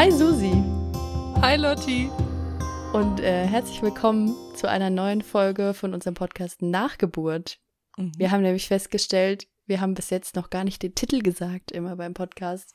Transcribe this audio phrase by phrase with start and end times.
[0.00, 0.54] Hi Susi
[1.42, 2.08] Hi Lotti
[2.94, 7.58] und äh, herzlich willkommen zu einer neuen Folge von unserem Podcast Nachgeburt.
[7.98, 8.12] Mhm.
[8.16, 11.96] Wir haben nämlich festgestellt, wir haben bis jetzt noch gar nicht den Titel gesagt, immer
[11.96, 12.74] beim Podcast.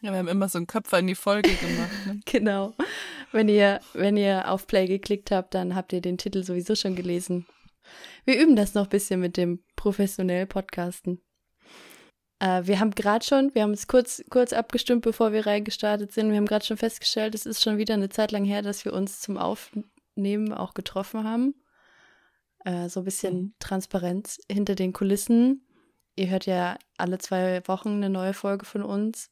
[0.00, 2.06] Ja, wir haben immer so einen Köpfer in die Folge gemacht.
[2.06, 2.20] Ne?
[2.26, 2.74] Genau.
[3.30, 6.96] Wenn ihr, wenn ihr auf Play geklickt habt, dann habt ihr den Titel sowieso schon
[6.96, 7.46] gelesen.
[8.24, 11.22] Wir üben das noch ein bisschen mit dem professionell Podcasten.
[12.40, 16.30] Äh, wir haben gerade schon, wir haben es kurz, kurz abgestimmt, bevor wir reingestartet sind.
[16.30, 18.92] Wir haben gerade schon festgestellt, es ist schon wieder eine Zeit lang her, dass wir
[18.92, 21.54] uns zum Aufnehmen auch getroffen haben.
[22.64, 23.54] Äh, so ein bisschen Mhm.
[23.58, 25.64] Transparenz hinter den Kulissen.
[26.16, 29.30] Ihr hört ja alle zwei Wochen eine neue Folge von uns.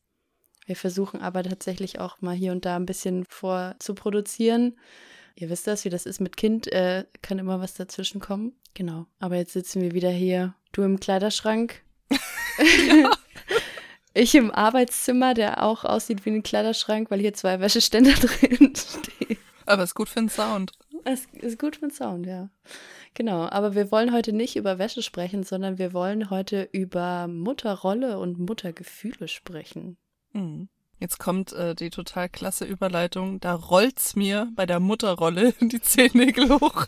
[0.66, 4.78] Wir versuchen aber tatsächlich auch mal hier und da ein bisschen vorzuproduzieren.
[5.36, 8.54] Ihr wisst das, wie das ist mit Kind, äh, kann immer was dazwischen kommen.
[8.74, 9.06] Genau.
[9.18, 10.54] Aber jetzt sitzen wir wieder hier.
[10.72, 11.85] Du im Kleiderschrank.
[14.18, 19.36] Ich im Arbeitszimmer, der auch aussieht wie ein Kleiderschrank, weil hier zwei Wäscheständer drin stehen.
[19.66, 20.72] Aber ist gut für den Sound.
[21.04, 22.48] Das ist gut für den Sound, ja.
[23.12, 28.18] Genau, aber wir wollen heute nicht über Wäsche sprechen, sondern wir wollen heute über Mutterrolle
[28.18, 29.98] und Muttergefühle sprechen.
[30.32, 30.70] Mhm.
[30.98, 33.38] Jetzt kommt äh, die total klasse Überleitung.
[33.40, 36.86] Da rollt's mir bei der Mutterrolle die Zehennägel hoch.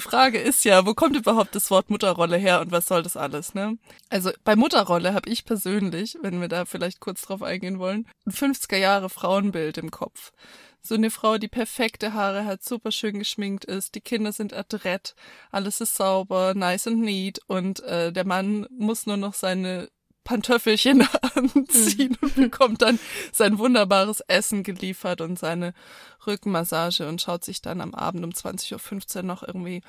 [0.00, 3.18] Die Frage ist ja, wo kommt überhaupt das Wort Mutterrolle her und was soll das
[3.18, 3.76] alles, ne?
[4.08, 8.32] Also bei Mutterrolle habe ich persönlich, wenn wir da vielleicht kurz drauf eingehen wollen, ein
[8.32, 10.32] 50er Jahre Frauenbild im Kopf.
[10.80, 15.14] So eine Frau, die perfekte Haare hat, super schön geschminkt ist, die Kinder sind adrett,
[15.50, 19.90] alles ist sauber, nice and neat und äh, der Mann muss nur noch seine
[20.24, 22.98] Pantöffelchen anziehen und bekommt dann
[23.32, 25.74] sein wunderbares Essen geliefert und seine
[26.26, 29.82] Rückenmassage und schaut sich dann am Abend um 20.15 Uhr noch irgendwie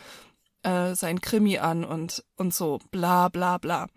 [0.63, 3.87] äh, sein Krimi an und, und so bla bla bla.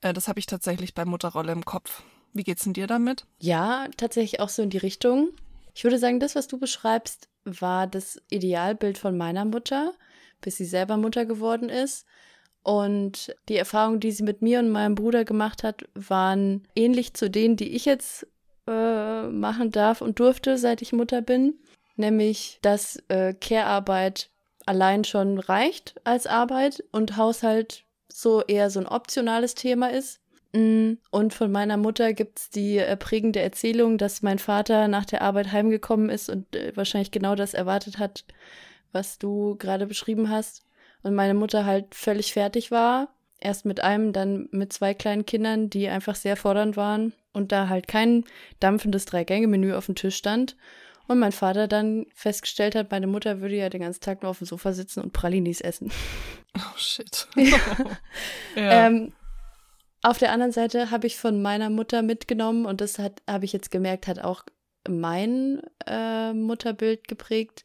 [0.00, 2.02] Äh, das habe ich tatsächlich bei Mutterrolle im Kopf.
[2.32, 3.26] Wie geht's denn dir damit?
[3.38, 5.30] Ja, tatsächlich auch so in die Richtung.
[5.74, 9.92] Ich würde sagen, das, was du beschreibst, war das Idealbild von meiner Mutter,
[10.40, 12.06] bis sie selber Mutter geworden ist.
[12.64, 17.30] Und die Erfahrungen, die sie mit mir und meinem Bruder gemacht hat, waren ähnlich zu
[17.30, 18.26] denen, die ich jetzt
[18.66, 21.58] äh, machen darf und durfte, seit ich Mutter bin.
[21.96, 24.30] Nämlich, dass äh, Care-Arbeit
[24.66, 30.20] allein schon reicht als Arbeit und Haushalt so eher so ein optionales Thema ist.
[30.52, 35.20] Mm, Und von meiner Mutter gibt's die äh, prägende Erzählung, dass mein Vater nach der
[35.20, 38.24] Arbeit heimgekommen ist und äh, wahrscheinlich genau das erwartet hat,
[38.92, 40.63] was du gerade beschrieben hast.
[41.04, 43.08] Und meine Mutter halt völlig fertig war.
[43.38, 47.12] Erst mit einem, dann mit zwei kleinen Kindern, die einfach sehr fordernd waren.
[47.32, 48.24] Und da halt kein
[48.58, 50.56] dampfendes Drei-Gänge-Menü auf dem Tisch stand.
[51.06, 54.38] Und mein Vater dann festgestellt hat, meine Mutter würde ja den ganzen Tag nur auf
[54.38, 55.92] dem Sofa sitzen und Pralinis essen.
[56.56, 57.28] Oh shit.
[57.36, 57.58] Ja.
[58.56, 58.86] ja.
[58.86, 59.12] Ähm,
[60.02, 63.54] auf der anderen Seite habe ich von meiner Mutter mitgenommen und das hat habe ich
[63.54, 64.44] jetzt gemerkt, hat auch
[64.86, 67.64] mein äh, Mutterbild geprägt,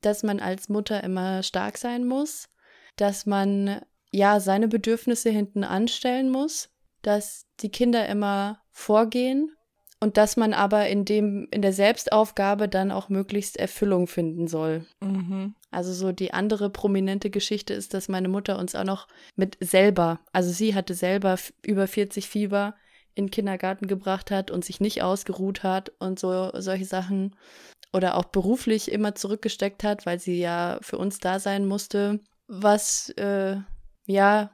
[0.00, 2.48] dass man als Mutter immer stark sein muss,
[2.96, 3.80] dass man
[4.12, 6.70] ja seine Bedürfnisse hinten anstellen muss,
[7.02, 9.52] dass die Kinder immer vorgehen
[10.00, 14.86] und dass man aber in dem in der Selbstaufgabe dann auch möglichst Erfüllung finden soll.
[15.00, 15.54] mhm.
[15.70, 20.18] Also so die andere prominente Geschichte ist, dass meine Mutter uns auch noch mit selber,
[20.32, 22.74] also sie hatte selber über 40 Fieber
[23.14, 27.36] in den Kindergarten gebracht hat und sich nicht ausgeruht hat und so solche Sachen
[27.92, 32.20] oder auch beruflich immer zurückgesteckt hat, weil sie ja für uns da sein musste,
[32.50, 33.56] was äh,
[34.06, 34.50] ja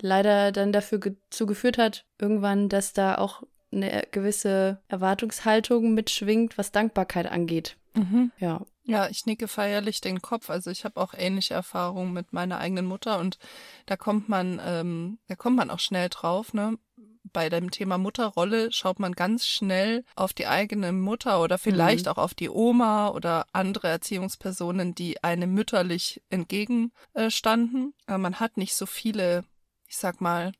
[0.00, 3.42] leider dann dafür ge zu geführt hat, irgendwann, dass da auch
[3.72, 7.76] eine gewisse Erwartungshaltung mitschwingt, was Dankbarkeit angeht.
[7.94, 8.32] Mhm.
[8.38, 8.62] Ja.
[8.82, 10.50] Ja, ich nicke feierlich den Kopf.
[10.50, 13.38] Also ich habe auch ähnliche Erfahrungen mit meiner eigenen Mutter und
[13.86, 16.76] da kommt man, ähm, da kommt man auch schnell drauf, ne?
[17.22, 22.18] Bei dem Thema Mutterrolle schaut man ganz schnell auf die eigene Mutter oder vielleicht auch
[22.18, 27.94] auf die Oma oder andere Erziehungspersonen, die einem mütterlich entgegenstanden.
[28.06, 29.44] Aber man hat nicht so viele,
[29.86, 30.52] ich sag mal,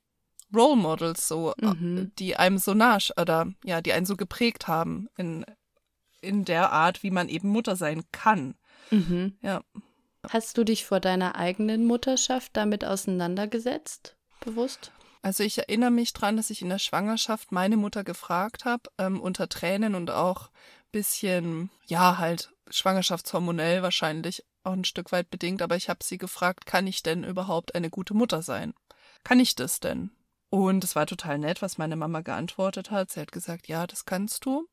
[0.55, 2.13] Role Models so, äh, Mhm.
[2.19, 5.45] die einem so nah oder ja, die einen so geprägt haben in
[6.23, 8.55] in der Art, wie man eben Mutter sein kann.
[8.91, 9.39] Mhm.
[9.41, 9.63] Ja.
[10.29, 14.17] Hast du dich vor deiner eigenen Mutterschaft damit auseinandergesetzt?
[14.45, 14.93] Bewusst?
[15.23, 19.21] Also ich erinnere mich dran, dass ich in der Schwangerschaft meine Mutter gefragt habe, ähm,
[19.21, 20.51] unter Tränen und auch
[20.93, 26.67] bisschen, ja, halt schwangerschaftshormonell wahrscheinlich auch ein Stück weit bedingt, aber ich habe sie gefragt,
[26.67, 28.75] kann ich denn überhaupt eine gute Mutter sein?
[29.25, 30.11] Kann ich das denn?
[30.51, 33.11] Und es war total nett, was meine Mama geantwortet hat.
[33.11, 34.67] Sie hat gesagt, ja, das kannst du.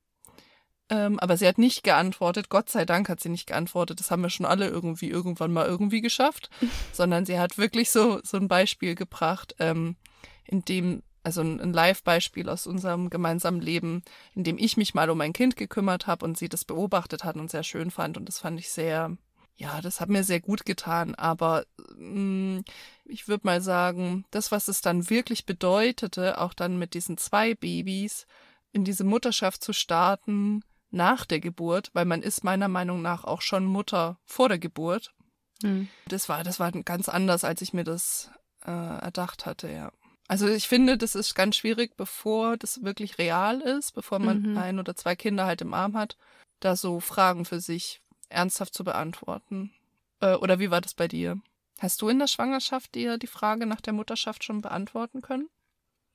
[0.89, 4.21] Ähm, aber sie hat nicht geantwortet, Gott sei Dank hat sie nicht geantwortet, das haben
[4.21, 6.49] wir schon alle irgendwie irgendwann mal irgendwie geschafft,
[6.93, 9.97] sondern sie hat wirklich so, so ein Beispiel gebracht, ähm,
[10.45, 14.01] in dem also ein Live-Beispiel aus unserem gemeinsamen Leben,
[14.33, 17.35] in dem ich mich mal um mein Kind gekümmert habe und sie das beobachtet hat
[17.35, 18.15] und sehr schön fand.
[18.15, 19.17] Und das fand ich sehr,
[19.57, 21.15] ja, das hat mir sehr gut getan.
[21.15, 21.65] Aber
[21.97, 22.63] mh, mm,
[23.03, 27.55] ich würde mal sagen, das, was es dann wirklich bedeutete, auch dann mit diesen zwei
[27.55, 28.25] Babys,
[28.71, 33.41] in diese Mutterschaft zu starten nach der Geburt, weil man ist meiner Meinung nach auch
[33.41, 35.13] schon Mutter vor der Geburt.
[35.61, 35.89] Mhm.
[36.07, 38.31] Das war, das war ganz anders, als ich mir das
[38.65, 39.91] äh, erdacht hatte, ja.
[40.27, 44.57] Also ich finde, das ist ganz schwierig, bevor das wirklich real ist, bevor man mhm.
[44.57, 46.17] ein oder zwei Kinder halt im Arm hat,
[46.59, 49.71] da so Fragen für sich ernsthaft zu beantworten.
[50.19, 51.39] Äh, oder wie war das bei dir?
[51.79, 55.47] Hast du in der Schwangerschaft dir die Frage nach der Mutterschaft schon beantworten können?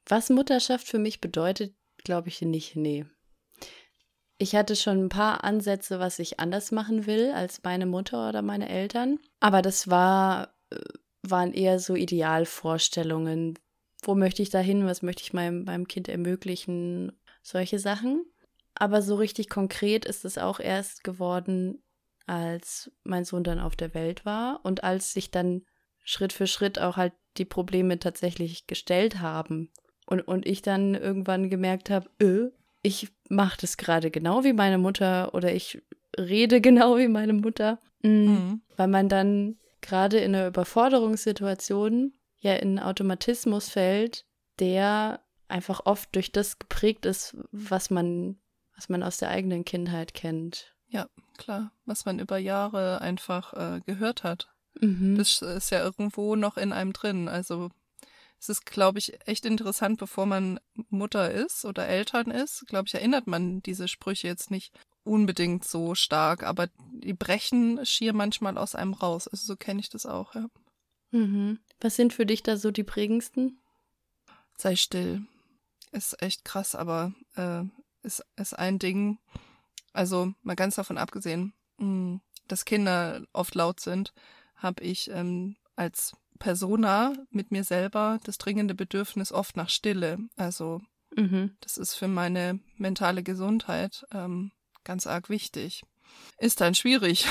[0.06, 1.74] Was Mutterschaft für mich bedeutet,
[2.04, 3.06] glaube ich nicht, nee.
[4.38, 8.42] Ich hatte schon ein paar Ansätze, was ich anders machen will als meine Mutter oder
[8.42, 9.20] meine Eltern.
[9.38, 10.80] Aber das war, äh,
[11.22, 13.56] waren eher so Idealvorstellungen.
[14.02, 14.86] Wo möchte ich da hin?
[14.86, 17.12] Was möchte ich meinem, meinem Kind ermöglichen?
[17.42, 18.24] Solche Sachen.
[18.74, 21.82] Aber so richtig konkret ist es auch erst geworden,
[22.26, 25.62] als mein Sohn dann auf der Welt war und als sich dann
[26.04, 29.70] Schritt für Schritt auch halt die Probleme tatsächlich gestellt haben.
[30.06, 32.50] Und, und ich dann irgendwann gemerkt habe, öh,
[32.82, 35.82] ich mache das gerade genau wie meine Mutter oder ich
[36.18, 38.10] rede genau wie meine Mutter, mhm.
[38.10, 38.62] Mhm.
[38.76, 44.26] weil man dann gerade in einer Überforderungssituation ja in Automatismus fällt,
[44.58, 48.38] der einfach oft durch das geprägt ist, was man,
[48.74, 50.74] was man aus der eigenen Kindheit kennt.
[50.88, 51.08] Ja,
[51.38, 54.50] klar, was man über Jahre einfach äh, gehört hat.
[54.80, 55.16] Mhm.
[55.16, 57.28] Das ist ja irgendwo noch in einem drin.
[57.28, 57.70] Also
[58.40, 60.58] es ist, glaube ich, echt interessant, bevor man
[60.90, 64.72] Mutter ist oder Eltern ist, glaube ich, erinnert man diese Sprüche jetzt nicht
[65.04, 69.28] unbedingt so stark, aber die brechen schier manchmal aus einem raus.
[69.28, 70.46] Also so kenne ich das auch, ja.
[71.12, 71.60] Mhm.
[71.80, 73.60] Was sind für dich da so die prägendsten?
[74.56, 75.22] Sei still.
[75.92, 77.62] Ist echt krass, aber äh,
[78.02, 79.18] ist, ist ein Ding.
[79.92, 84.12] Also mal ganz davon abgesehen, mh, hm, dass Kinder oft laut sind,
[84.56, 90.18] habe ich ähm, als Persona mit mir selber das dringende Bedürfnis oft nach Stille.
[90.36, 90.80] Also
[91.16, 91.56] mhm.
[91.60, 94.50] das ist für meine mentale Gesundheit ähm,
[94.84, 95.84] ganz arg wichtig.
[96.38, 97.26] Ist dann schwierig,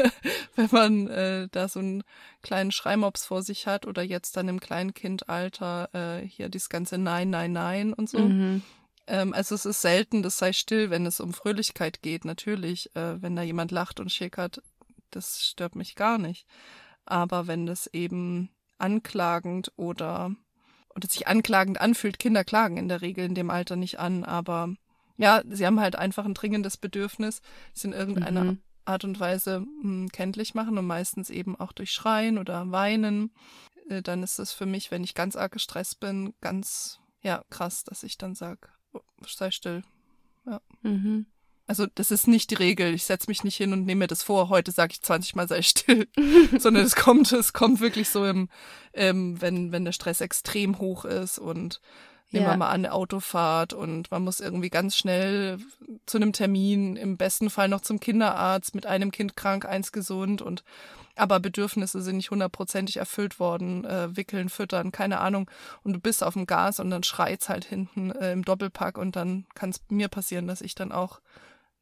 [0.56, 2.02] wenn man äh, da so einen
[2.42, 7.30] kleinen Schreimops vor sich hat oder jetzt dann im Kleinkindalter äh, hier dieses ganze Nein,
[7.30, 8.18] Nein, Nein und so.
[8.18, 8.62] Mhm.
[9.06, 12.94] Ähm, also es ist selten, das sei still, wenn es um Fröhlichkeit geht, natürlich.
[12.96, 14.62] Äh, wenn da jemand lacht und schickert,
[15.10, 16.46] das stört mich gar nicht.
[17.06, 20.34] Aber wenn das eben anklagend oder,
[20.94, 24.74] oder sich anklagend anfühlt, Kinder klagen in der Regel in dem Alter nicht an, aber
[25.18, 27.42] ja, sie haben halt einfach ein dringendes Bedürfnis,
[27.74, 28.58] es in irgendeiner mhm.
[28.84, 33.32] Art und Weise mh, hm, kenntlich machen und meistens eben auch durch Schreien oder Weinen.
[33.90, 37.84] Äh, dann ist es für mich, wenn ich ganz arg gestresst bin, ganz, ja, krass,
[37.84, 39.82] dass ich dann sage, oh, sei still.
[40.46, 40.60] Ja.
[40.82, 41.26] Mhm.
[41.66, 42.94] Also das ist nicht die Regel.
[42.94, 44.48] Ich setze mich nicht hin und nehme mir das vor.
[44.48, 46.08] Heute sage ich 20 Mal sei still,
[46.58, 48.48] sondern es kommt, es kommt wirklich so im,
[48.94, 51.82] ähm, wenn wenn der Stress extrem hoch ist und
[52.30, 52.52] nehmen ja.
[52.52, 55.58] wir mal an eine Autofahrt und man muss irgendwie ganz schnell
[56.06, 60.42] zu einem Termin, im besten Fall noch zum Kinderarzt mit einem Kind krank, eins gesund
[60.42, 60.62] und
[61.18, 65.50] aber Bedürfnisse sind nicht hundertprozentig erfüllt worden, äh, wickeln, füttern, keine Ahnung.
[65.82, 69.16] Und du bist auf dem Gas und dann schreit's halt hinten äh, im Doppelpack und
[69.16, 71.20] dann kann es mir passieren, dass ich dann auch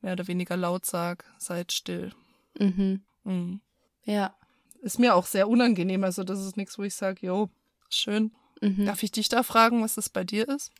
[0.00, 2.12] mehr oder weniger laut sag, seid still.
[2.58, 3.02] Mhm.
[3.24, 3.60] Mhm.
[4.04, 4.34] Ja.
[4.80, 6.04] Ist mir auch sehr unangenehm.
[6.04, 7.50] Also, das ist nichts, wo ich sage, jo,
[7.90, 8.32] schön.
[8.60, 8.86] Mhm.
[8.86, 10.72] Darf ich dich da fragen, was das bei dir ist?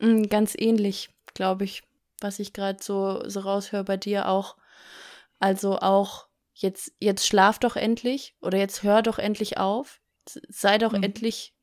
[0.00, 1.82] Mm, ganz ähnlich, glaube ich,
[2.20, 4.56] was ich gerade so, so raushöre bei dir auch.
[5.38, 10.00] Also auch jetzt, jetzt schlaf doch endlich oder jetzt hör doch endlich auf.
[10.26, 11.02] Sei doch mhm.
[11.02, 11.54] endlich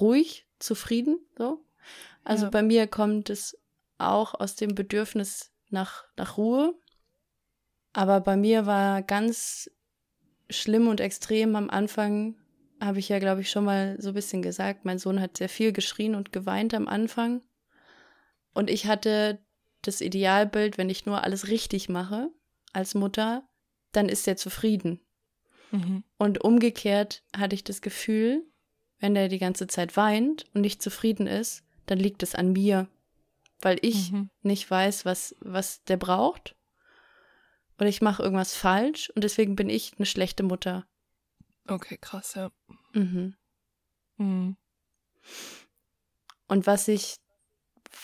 [0.00, 1.18] ruhig, zufrieden.
[1.36, 1.64] So.
[2.24, 2.50] Also ja.
[2.50, 3.58] bei mir kommt es
[3.98, 6.74] auch aus dem Bedürfnis nach, nach Ruhe.
[7.92, 9.70] Aber bei mir war ganz
[10.50, 12.36] schlimm und extrem am Anfang,
[12.80, 15.48] habe ich ja, glaube ich, schon mal so ein bisschen gesagt, mein Sohn hat sehr
[15.48, 17.42] viel geschrien und geweint am Anfang.
[18.52, 19.38] Und ich hatte
[19.82, 22.30] das Idealbild, wenn ich nur alles richtig mache
[22.72, 23.48] als Mutter,
[23.92, 25.00] dann ist er zufrieden.
[25.70, 26.04] Mhm.
[26.18, 28.44] Und umgekehrt hatte ich das Gefühl,
[28.98, 32.88] wenn er die ganze Zeit weint und nicht zufrieden ist, dann liegt es an mir
[33.60, 34.30] weil ich mhm.
[34.42, 36.56] nicht weiß, was, was der braucht.
[37.78, 40.86] Oder ich mache irgendwas falsch und deswegen bin ich eine schlechte Mutter.
[41.68, 42.50] Okay, krass, ja.
[42.92, 43.36] Mhm.
[44.18, 44.56] Mhm.
[46.48, 47.16] Und was ich,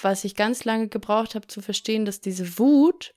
[0.01, 3.15] was ich ganz lange gebraucht habe zu verstehen, dass diese Wut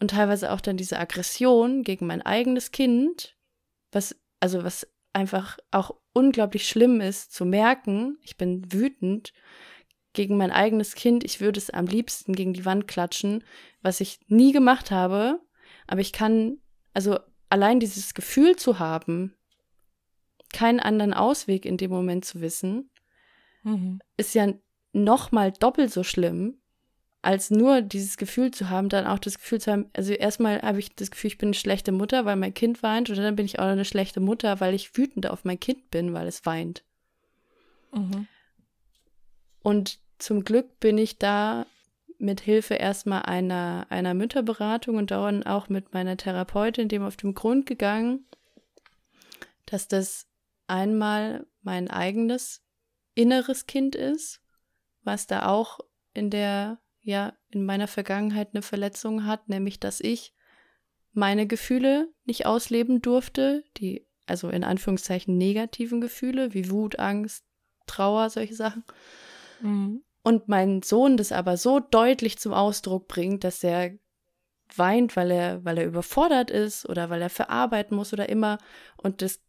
[0.00, 3.36] und teilweise auch dann diese Aggression gegen mein eigenes Kind,
[3.92, 9.32] was, also was einfach auch unglaublich schlimm ist zu merken, ich bin wütend
[10.12, 13.44] gegen mein eigenes Kind, ich würde es am liebsten gegen die Wand klatschen,
[13.82, 15.40] was ich nie gemacht habe,
[15.86, 16.58] aber ich kann,
[16.94, 17.18] also
[17.50, 19.35] allein dieses Gefühl zu haben,
[20.56, 22.88] keinen anderen Ausweg in dem Moment zu wissen,
[23.62, 24.00] mhm.
[24.16, 24.54] ist ja
[24.94, 26.56] noch mal doppelt so schlimm,
[27.20, 30.78] als nur dieses Gefühl zu haben, dann auch das Gefühl zu haben, also erstmal habe
[30.78, 33.44] ich das Gefühl, ich bin eine schlechte Mutter, weil mein Kind weint, und dann bin
[33.44, 36.84] ich auch eine schlechte Mutter, weil ich wütend auf mein Kind bin, weil es weint.
[37.92, 38.26] Mhm.
[39.62, 41.66] Und zum Glück bin ich da
[42.18, 47.34] mit Hilfe erstmal einer, einer Mütterberatung und dann auch mit meiner Therapeutin dem auf den
[47.34, 48.24] Grund gegangen,
[49.66, 50.25] dass das
[50.66, 52.62] einmal mein eigenes
[53.14, 54.40] inneres Kind ist,
[55.02, 55.80] was da auch
[56.14, 60.34] in der ja in meiner Vergangenheit eine Verletzung hat, nämlich dass ich
[61.12, 67.44] meine Gefühle nicht ausleben durfte, die also in Anführungszeichen negativen Gefühle wie Wut, Angst,
[67.86, 68.84] Trauer, solche Sachen.
[69.60, 70.02] Mhm.
[70.22, 73.96] Und mein Sohn das aber so deutlich zum Ausdruck bringt, dass er
[74.74, 78.58] weint, weil er, weil er überfordert ist oder weil er verarbeiten muss oder immer.
[78.96, 79.40] Und das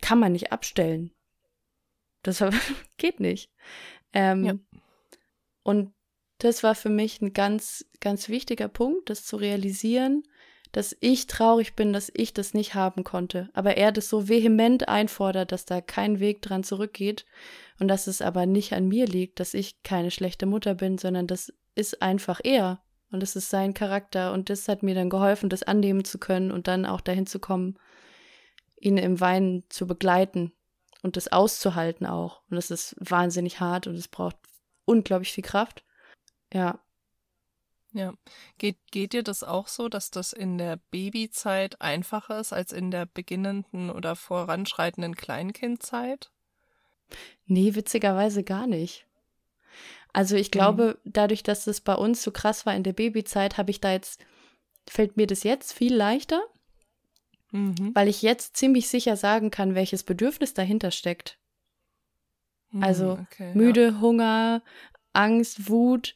[0.00, 1.12] kann man nicht abstellen.
[2.22, 2.42] Das
[2.96, 3.50] geht nicht.
[4.12, 4.54] Ähm, ja.
[5.62, 5.92] Und
[6.38, 10.22] das war für mich ein ganz, ganz wichtiger Punkt, das zu realisieren,
[10.72, 13.50] dass ich traurig bin, dass ich das nicht haben konnte.
[13.54, 17.26] Aber er das so vehement einfordert, dass da kein Weg dran zurückgeht
[17.78, 21.26] und dass es aber nicht an mir liegt, dass ich keine schlechte Mutter bin, sondern
[21.26, 25.48] das ist einfach er und es ist sein Charakter und das hat mir dann geholfen,
[25.48, 27.76] das annehmen zu können und dann auch dahin zu kommen,
[28.80, 30.52] ihn im Weinen zu begleiten
[31.02, 32.42] und das auszuhalten auch.
[32.50, 34.36] Und das ist wahnsinnig hart und es braucht
[34.84, 35.84] unglaublich viel Kraft.
[36.52, 36.80] Ja.
[37.92, 38.14] Ja.
[38.58, 42.90] Geht, geht dir das auch so, dass das in der Babyzeit einfacher ist als in
[42.90, 46.30] der beginnenden oder voranschreitenden Kleinkindzeit?
[47.46, 49.06] Nee, witzigerweise gar nicht.
[50.12, 51.10] Also ich glaube, mhm.
[51.12, 54.24] dadurch, dass das bei uns so krass war in der Babyzeit, habe ich da jetzt,
[54.88, 56.40] fällt mir das jetzt viel leichter,
[57.50, 57.90] mhm.
[57.94, 61.38] weil ich jetzt ziemlich sicher sagen kann, welches Bedürfnis dahinter steckt.
[62.70, 64.00] Mhm, also okay, müde, ja.
[64.00, 64.62] Hunger,
[65.12, 66.14] Angst, Wut,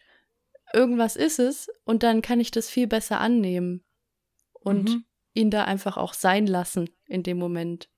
[0.72, 3.84] irgendwas ist es und dann kann ich das viel besser annehmen
[4.52, 5.04] und mhm.
[5.34, 7.88] ihn da einfach auch sein lassen in dem Moment.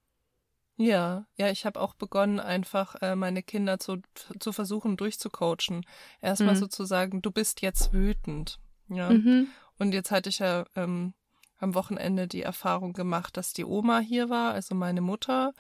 [0.78, 4.02] Ja, ja, ich habe auch begonnen, einfach äh, meine Kinder zu,
[4.38, 5.86] zu versuchen durchzucoachen.
[6.20, 6.58] Erstmal mhm.
[6.58, 8.58] sozusagen, du bist jetzt wütend.
[8.88, 9.10] Ja.
[9.10, 9.48] Mhm.
[9.78, 11.14] Und jetzt hatte ich ja ähm,
[11.58, 15.52] am Wochenende die Erfahrung gemacht, dass die Oma hier war, also meine Mutter,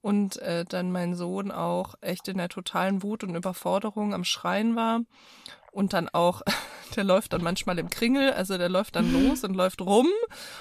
[0.00, 4.74] und äh, dann mein Sohn auch echt in der totalen Wut und Überforderung am Schreien
[4.74, 5.02] war
[5.70, 6.42] und dann auch,
[6.96, 10.08] der läuft dann manchmal im Kringel, also der läuft dann los und läuft rum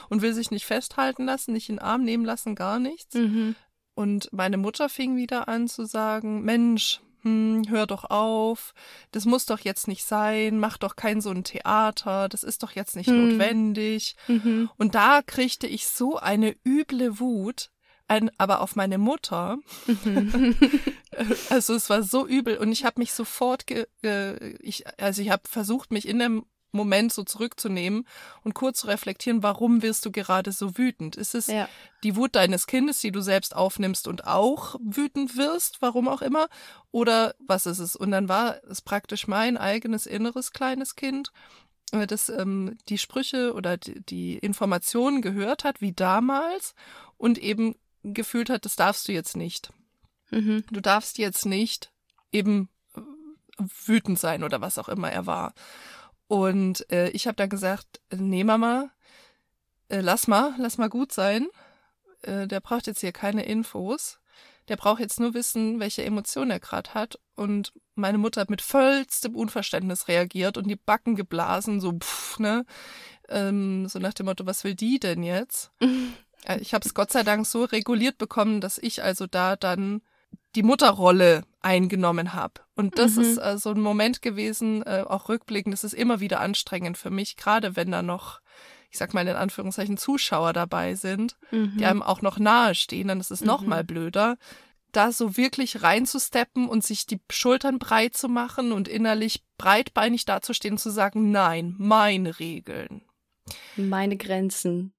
[0.10, 3.15] und will sich nicht festhalten lassen, nicht in den Arm nehmen lassen, gar nichts.
[3.15, 3.55] Mhm.
[3.93, 8.73] Und meine Mutter fing wieder an zu sagen, Mensch, hm, hör doch auf,
[9.11, 12.71] das muss doch jetzt nicht sein, mach doch kein so ein Theater, das ist doch
[12.71, 13.29] jetzt nicht mhm.
[13.29, 14.15] notwendig.
[14.27, 14.69] Mhm.
[14.77, 17.69] Und da kriegte ich so eine üble Wut,
[18.07, 19.57] ein, aber auf meine Mutter.
[19.87, 20.55] Mhm.
[21.49, 25.29] also es war so übel und ich habe mich sofort, ge, äh, ich, also ich
[25.29, 28.07] habe versucht, mich in dem Moment so zurückzunehmen
[28.43, 31.15] und kurz zu reflektieren, warum wirst du gerade so wütend?
[31.15, 31.67] Ist es ja.
[32.03, 36.47] die Wut deines Kindes, die du selbst aufnimmst und auch wütend wirst, warum auch immer?
[36.91, 37.95] Oder was ist es?
[37.95, 41.31] Und dann war es praktisch mein eigenes inneres kleines Kind,
[41.91, 46.73] äh, das ähm, die Sprüche oder die, die Informationen gehört hat, wie damals,
[47.17, 49.71] und eben gefühlt hat, das darfst du jetzt nicht.
[50.31, 50.63] Mhm.
[50.71, 51.91] Du darfst jetzt nicht
[52.31, 53.01] eben äh,
[53.85, 55.53] wütend sein oder was auch immer er war.
[56.31, 58.89] Und äh, ich habe dann gesagt, nee Mama,
[59.89, 61.50] äh, lass mal, lass mal gut sein.
[62.21, 64.17] Äh, der braucht jetzt hier keine Infos.
[64.69, 67.19] Der braucht jetzt nur wissen, welche Emotionen er gerade hat.
[67.35, 72.63] Und meine Mutter hat mit vollstem Unverständnis reagiert und die Backen geblasen, so pff, ne?
[73.27, 75.71] Ähm, so nach dem Motto, was will die denn jetzt?
[76.43, 80.01] Äh, ich habe es Gott sei Dank so reguliert bekommen, dass ich also da dann
[80.55, 82.62] die Mutterrolle eingenommen habe.
[82.75, 83.22] Und das mhm.
[83.22, 87.10] ist äh, so ein Moment gewesen, äh, auch rückblickend, das ist immer wieder anstrengend für
[87.10, 88.41] mich, gerade wenn da noch,
[88.89, 91.77] ich sag mal in Anführungszeichen, Zuschauer dabei sind, mhm.
[91.77, 93.48] die einem auch noch nahe stehen, dann ist es mhm.
[93.48, 94.38] noch mal blöder,
[94.91, 100.74] da so wirklich reinzusteppen und sich die Schultern breit zu machen und innerlich breitbeinig dazustehen
[100.74, 103.03] und zu sagen, nein, meine Regeln.
[103.75, 104.94] Meine Grenzen.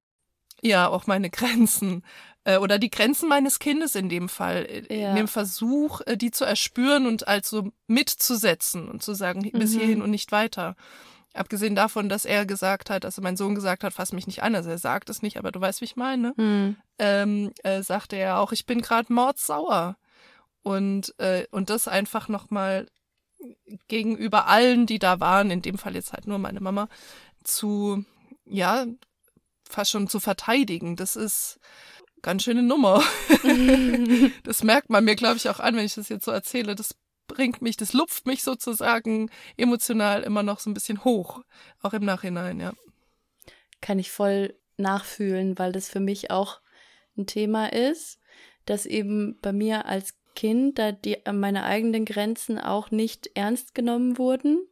[0.63, 2.05] Ja, auch meine Grenzen.
[2.45, 4.67] Äh, oder die Grenzen meines Kindes in dem Fall.
[4.67, 5.11] Äh, ja.
[5.11, 9.79] In dem Versuch, äh, die zu erspüren und also mitzusetzen und zu sagen, bis mhm.
[9.79, 10.77] hierhin und nicht weiter.
[11.35, 14.55] Abgesehen davon, dass er gesagt hat, also mein Sohn gesagt hat, fass mich nicht an,
[14.55, 16.77] also er sagt es nicht, aber du weißt, wie ich meine, Hm.
[16.99, 19.97] ähm, äh, sagte er auch, ich bin gerade mordsauer.
[20.63, 22.87] Und, äh, und das einfach nochmal
[23.89, 26.89] gegenüber allen, die da waren, in dem Fall jetzt halt nur meine Mama,
[27.43, 28.05] zu,
[28.45, 28.87] ja,
[29.69, 30.97] fast schon zu verteidigen.
[30.97, 31.59] Das ist
[32.23, 33.03] ganz schöne Nummer.
[34.45, 36.75] das merkt man mir, glaube ich, auch an, wenn ich das jetzt so erzähle.
[36.75, 36.95] Das
[37.27, 41.43] bringt mich, das lupft mich sozusagen emotional immer noch so ein bisschen hoch,
[41.83, 42.73] auch im Nachhinein, ja.
[43.81, 46.61] Kann ich voll nachfühlen, weil das für mich auch
[47.17, 48.19] ein Thema ist,
[48.67, 54.19] dass eben bei mir als Kind da die meine eigenen Grenzen auch nicht ernst genommen
[54.19, 54.67] wurden,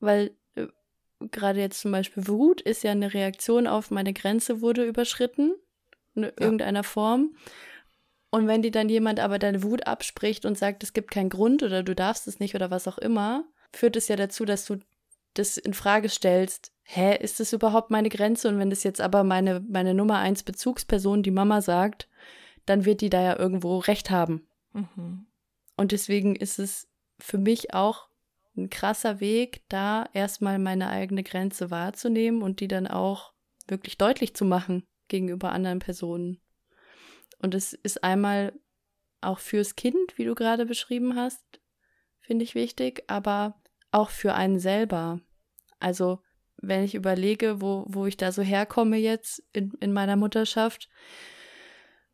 [0.00, 0.66] weil äh,
[1.30, 5.52] gerade jetzt zum Beispiel Wut ist ja eine Reaktion auf meine Grenze wurde überschritten,
[6.14, 7.34] in irgendeiner Form.
[8.30, 11.62] Und wenn dir dann jemand aber deine Wut abspricht und sagt, es gibt keinen Grund
[11.62, 14.78] oder du darfst es nicht oder was auch immer, führt es ja dazu, dass du
[15.34, 16.72] das in Frage stellst.
[16.82, 18.48] Hä, ist das überhaupt meine Grenze?
[18.48, 22.08] Und wenn das jetzt aber meine, meine Nummer eins Bezugsperson, die Mama sagt,
[22.66, 24.48] dann wird die da ja irgendwo recht haben.
[24.72, 25.26] Mhm.
[25.76, 26.88] Und deswegen ist es
[27.20, 28.08] für mich auch
[28.56, 33.32] ein krasser Weg, da erstmal meine eigene Grenze wahrzunehmen und die dann auch
[33.68, 36.40] wirklich deutlich zu machen gegenüber anderen Personen.
[37.38, 38.52] Und es ist einmal
[39.20, 41.42] auch fürs Kind, wie du gerade beschrieben hast,
[42.20, 45.20] finde ich wichtig, aber auch für einen selber.
[45.78, 46.20] Also,
[46.56, 50.88] wenn ich überlege, wo, wo ich da so herkomme jetzt in, in meiner Mutterschaft,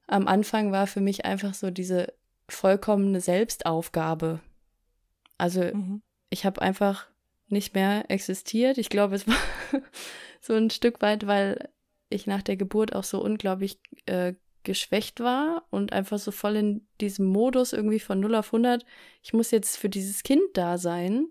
[0.06, 2.12] am Anfang war für mich einfach so diese
[2.48, 4.40] vollkommene Selbstaufgabe.
[5.38, 6.02] Also, Mhm.
[6.30, 7.08] ich habe einfach
[7.46, 8.78] nicht mehr existiert.
[8.78, 9.36] Ich glaube, es war
[10.40, 11.68] so ein Stück weit, weil
[12.10, 16.86] ich nach der Geburt auch so unglaublich äh, geschwächt war und einfach so voll in
[17.00, 18.84] diesem Modus irgendwie von 0 auf 100.
[19.22, 21.26] Ich muss jetzt für dieses Kind da sein,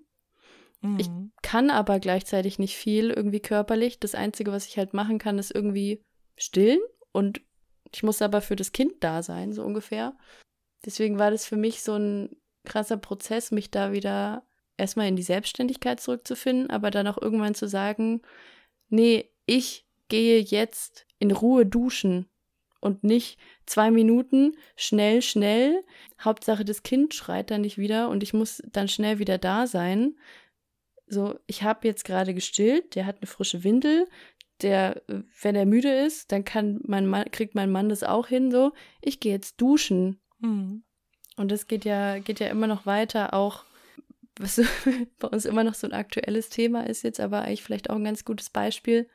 [0.97, 1.31] Ich- Mhm.
[1.41, 3.99] kann aber gleichzeitig nicht viel irgendwie körperlich.
[3.99, 6.01] Das Einzige, was ich halt machen kann, ist irgendwie
[6.37, 6.79] stillen
[7.11, 7.41] und
[7.93, 10.15] ich muss aber für das Kind da sein, so ungefähr.
[10.85, 14.45] Deswegen war das für mich so ein krasser Prozess, mich da wieder
[14.77, 18.21] erstmal in die Selbstständigkeit zurückzufinden, aber dann auch irgendwann zu sagen,
[18.87, 22.27] nee, ich gehe jetzt in Ruhe duschen
[22.81, 25.83] und nicht zwei Minuten, schnell, schnell.
[26.21, 30.15] Hauptsache, das Kind schreit dann nicht wieder und ich muss dann schnell wieder da sein.
[31.07, 34.07] So, ich habe jetzt gerade gestillt, der hat eine frische Windel,
[34.61, 35.01] der,
[35.41, 38.73] wenn er müde ist, dann kann mein Mann, kriegt mein Mann das auch hin, so,
[39.01, 40.19] ich gehe jetzt duschen.
[40.39, 40.83] Mhm.
[41.37, 43.63] Und das geht ja, geht ja immer noch weiter, auch
[44.37, 44.61] was
[45.19, 48.03] bei uns immer noch so ein aktuelles Thema ist jetzt, aber eigentlich vielleicht auch ein
[48.03, 49.09] ganz gutes Beispiel,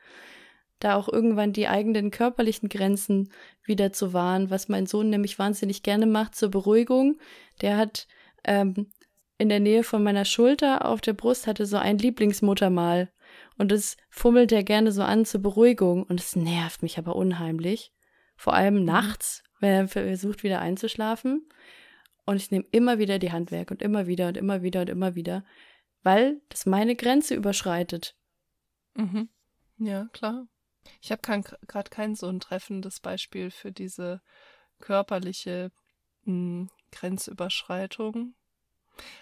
[0.79, 3.31] da auch irgendwann die eigenen körperlichen Grenzen
[3.63, 7.17] wieder zu wahren, was mein Sohn nämlich wahnsinnig gerne macht zur Beruhigung.
[7.61, 8.07] Der hat
[8.43, 8.87] ähm,
[9.37, 13.11] in der Nähe von meiner Schulter auf der Brust hatte so ein Lieblingsmuttermal.
[13.57, 16.03] Und das fummelt er gerne so an zur Beruhigung.
[16.03, 17.91] Und es nervt mich aber unheimlich.
[18.37, 21.47] Vor allem nachts, wenn er versucht, wieder einzuschlafen.
[22.25, 24.89] Und ich nehme immer wieder die Hand weg und immer wieder und immer wieder und
[24.89, 25.45] immer wieder,
[26.01, 28.15] weil das meine Grenze überschreitet.
[28.95, 29.29] Mhm.
[29.77, 30.47] Ja, klar.
[31.01, 34.21] Ich habe gerade kein so ein treffendes Beispiel für diese
[34.79, 35.71] körperliche
[36.25, 38.33] mh, Grenzüberschreitung.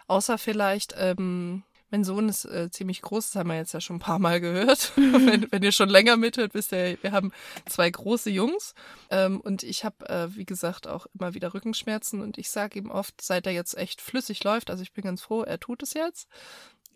[0.07, 3.97] Außer vielleicht, ähm, mein Sohn ist äh, ziemlich groß, das haben wir jetzt ja schon
[3.97, 4.93] ein paar Mal gehört.
[4.95, 7.31] wenn, wenn ihr schon länger mithört, wisst ihr, wir haben
[7.67, 8.73] zwei große Jungs
[9.09, 12.89] ähm, und ich habe, äh, wie gesagt, auch immer wieder Rückenschmerzen und ich sage ihm
[12.89, 15.93] oft, seit er jetzt echt flüssig läuft, also ich bin ganz froh, er tut es
[15.93, 16.27] jetzt.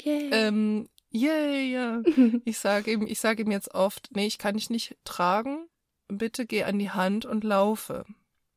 [0.02, 0.30] Yay.
[0.32, 2.02] Ähm, yay, ja.
[2.46, 5.68] Ich sage ihm, ich sage ihm jetzt oft, nee, ich kann dich nicht tragen.
[6.08, 8.06] Bitte geh an die Hand und laufe.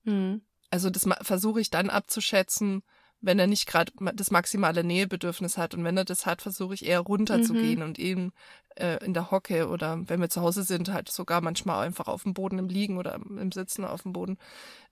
[0.04, 0.42] Hm.
[0.70, 2.82] Also das versuche ich dann abzuschätzen,
[3.20, 5.74] wenn er nicht gerade das maximale Nähebedürfnis hat.
[5.74, 8.32] Und wenn er das hat, versuche ich eher runterzugehen und ihn
[8.76, 12.22] äh, in der Hocke oder wenn wir zu Hause sind, halt sogar manchmal einfach auf
[12.22, 14.38] dem Boden im Liegen oder im im Sitzen auf dem Boden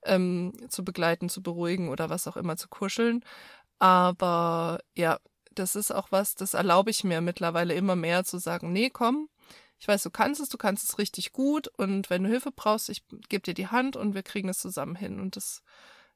[0.03, 3.23] ähm, zu begleiten, zu beruhigen oder was auch immer zu kuscheln.
[3.79, 5.19] Aber ja,
[5.55, 9.29] das ist auch was, das erlaube ich mir mittlerweile immer mehr zu sagen, nee, komm,
[9.79, 12.89] ich weiß, du kannst es, du kannst es richtig gut und wenn du Hilfe brauchst,
[12.89, 15.19] ich gebe dir die Hand und wir kriegen es zusammen hin.
[15.21, 15.63] Und das,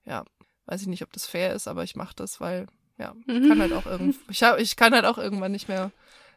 [0.03, 0.25] ja,
[0.65, 2.67] weiß ich nicht, ob das fair ist, aber ich mache das, weil,
[2.97, 5.91] ja, ich kann halt auch irgend, ich, hab, ich kann halt auch irgendwann nicht mehr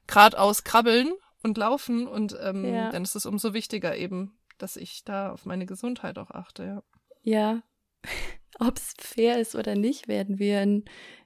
[0.06, 2.90] geradeaus krabbeln und laufen und ähm, Ja.
[2.90, 6.82] dann ist es umso wichtiger eben, dass ich da auf meine Gesundheit auch achte, ja.
[7.22, 7.62] Ja.
[8.60, 10.84] Ob es fair ist oder nicht, werden wir in,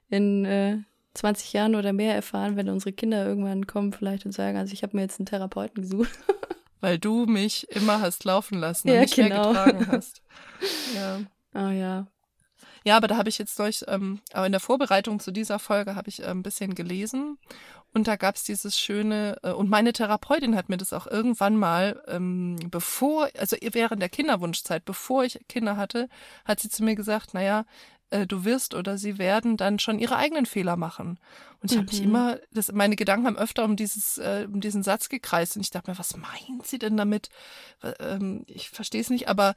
[0.09, 0.79] in äh,
[1.13, 4.83] 20 Jahren oder mehr erfahren, wenn unsere Kinder irgendwann kommen vielleicht und sagen, also ich
[4.83, 6.11] habe mir jetzt einen Therapeuten gesucht.
[6.79, 9.53] Weil du mich immer hast laufen lassen Ja, und mich genau.
[9.53, 10.21] mehr getragen hast.
[10.95, 11.19] Ja.
[11.53, 12.07] Oh ja.
[12.83, 15.95] Ja, aber da habe ich jetzt durch, ähm, aber in der Vorbereitung zu dieser Folge
[15.95, 17.37] habe ich äh, ein bisschen gelesen
[17.93, 21.57] und da gab es dieses schöne, äh, und meine Therapeutin hat mir das auch irgendwann
[21.57, 26.09] mal, ähm, bevor, also während der Kinderwunschzeit, bevor ich Kinder hatte,
[26.45, 27.65] hat sie zu mir gesagt, naja,
[28.11, 31.19] äh, du wirst oder sie werden dann schon ihre eigenen Fehler machen.
[31.61, 31.81] Und ich mhm.
[31.81, 35.55] habe mich immer, das, meine Gedanken haben öfter um dieses, äh, um diesen Satz gekreist
[35.55, 37.29] und ich dachte mir, was meint sie denn damit?
[37.99, 39.55] Ähm, ich verstehe es nicht, aber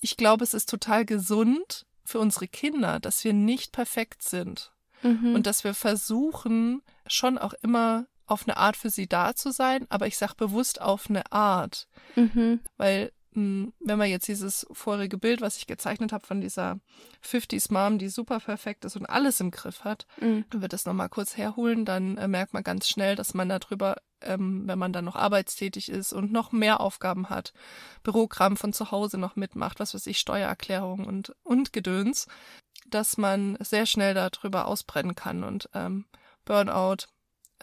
[0.00, 5.34] ich glaube, es ist total gesund für unsere Kinder, dass wir nicht perfekt sind mhm.
[5.34, 9.86] und dass wir versuchen, schon auch immer auf eine Art für sie da zu sein,
[9.90, 12.60] aber ich sage bewusst auf eine Art, mhm.
[12.76, 16.78] weil wenn man jetzt dieses vorige Bild, was ich gezeichnet habe von dieser
[17.24, 20.44] 50s Mom, die super perfekt ist und alles im Griff hat, mhm.
[20.50, 23.96] wenn wir das nochmal kurz herholen, dann äh, merkt man ganz schnell, dass man darüber,
[24.20, 27.52] ähm, wenn man dann noch arbeitstätig ist und noch mehr Aufgaben hat,
[28.04, 32.28] Bürogramm von zu Hause noch mitmacht, was weiß ich, Steuererklärung und, und Gedöns,
[32.88, 36.04] dass man sehr schnell darüber ausbrennen kann und ähm,
[36.44, 37.06] Burnout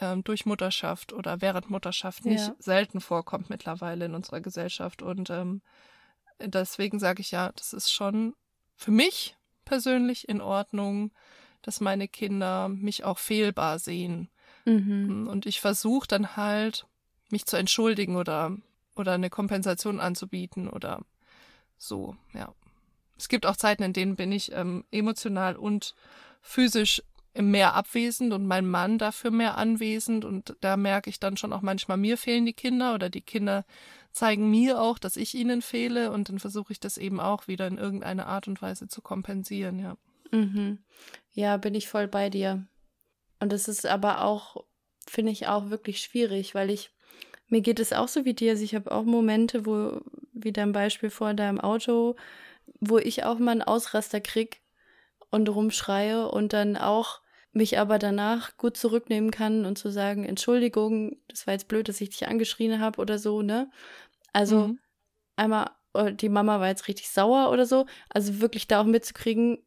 [0.01, 2.55] ähm, durch Mutterschaft oder während Mutterschaft nicht ja.
[2.59, 5.01] selten vorkommt mittlerweile in unserer Gesellschaft.
[5.01, 5.61] Und ähm,
[6.39, 8.33] deswegen sage ich ja, das ist schon
[8.75, 11.11] für mich persönlich in Ordnung,
[11.61, 14.29] dass meine Kinder mich auch fehlbar sehen.
[14.65, 15.27] Mhm.
[15.27, 16.85] Und ich versuche dann halt,
[17.29, 18.57] mich zu entschuldigen oder,
[18.95, 21.01] oder eine Kompensation anzubieten oder
[21.77, 22.53] so, ja.
[23.17, 25.93] Es gibt auch Zeiten, in denen bin ich ähm, emotional und
[26.41, 31.53] physisch mehr abwesend und mein Mann dafür mehr anwesend und da merke ich dann schon
[31.53, 33.65] auch manchmal, mir fehlen die Kinder oder die Kinder
[34.11, 37.67] zeigen mir auch, dass ich ihnen fehle und dann versuche ich das eben auch wieder
[37.67, 39.95] in irgendeiner Art und Weise zu kompensieren, ja.
[40.31, 40.79] Mhm.
[41.33, 42.65] Ja, bin ich voll bei dir.
[43.39, 44.63] Und es ist aber auch,
[45.07, 46.91] finde ich auch wirklich schwierig, weil ich,
[47.47, 50.01] mir geht es auch so wie dir, also ich habe auch Momente, wo,
[50.33, 52.15] wie dein Beispiel vor deinem Auto,
[52.79, 54.61] wo ich auch mal einen Ausraster krieg
[55.29, 57.20] und rumschreie und dann auch
[57.53, 61.99] mich aber danach gut zurücknehmen kann und zu sagen, Entschuldigung, das war jetzt blöd, dass
[62.01, 63.69] ich dich angeschrien habe oder so, ne?
[64.31, 64.79] Also mhm.
[65.35, 67.85] einmal, oh, die Mama war jetzt richtig sauer oder so.
[68.09, 69.59] Also wirklich da auch mitzukriegen,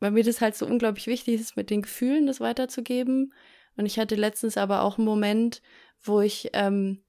[0.00, 3.32] weil mir das halt so unglaublich wichtig ist, mit den Gefühlen das weiterzugeben.
[3.76, 5.62] Und ich hatte letztens aber auch einen Moment,
[6.02, 7.02] wo ich ähm,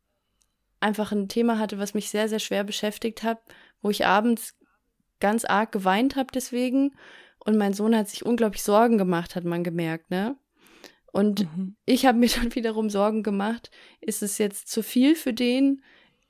[0.80, 3.42] einfach ein Thema hatte, was mich sehr, sehr schwer beschäftigt hat,
[3.82, 4.58] wo ich abends
[5.20, 6.96] ganz arg geweint habe deswegen
[7.48, 10.36] und mein Sohn hat sich unglaublich Sorgen gemacht, hat man gemerkt, ne?
[11.14, 11.78] Und mhm.
[11.86, 15.82] ich habe mir dann wiederum Sorgen gemacht, ist es jetzt zu viel für den?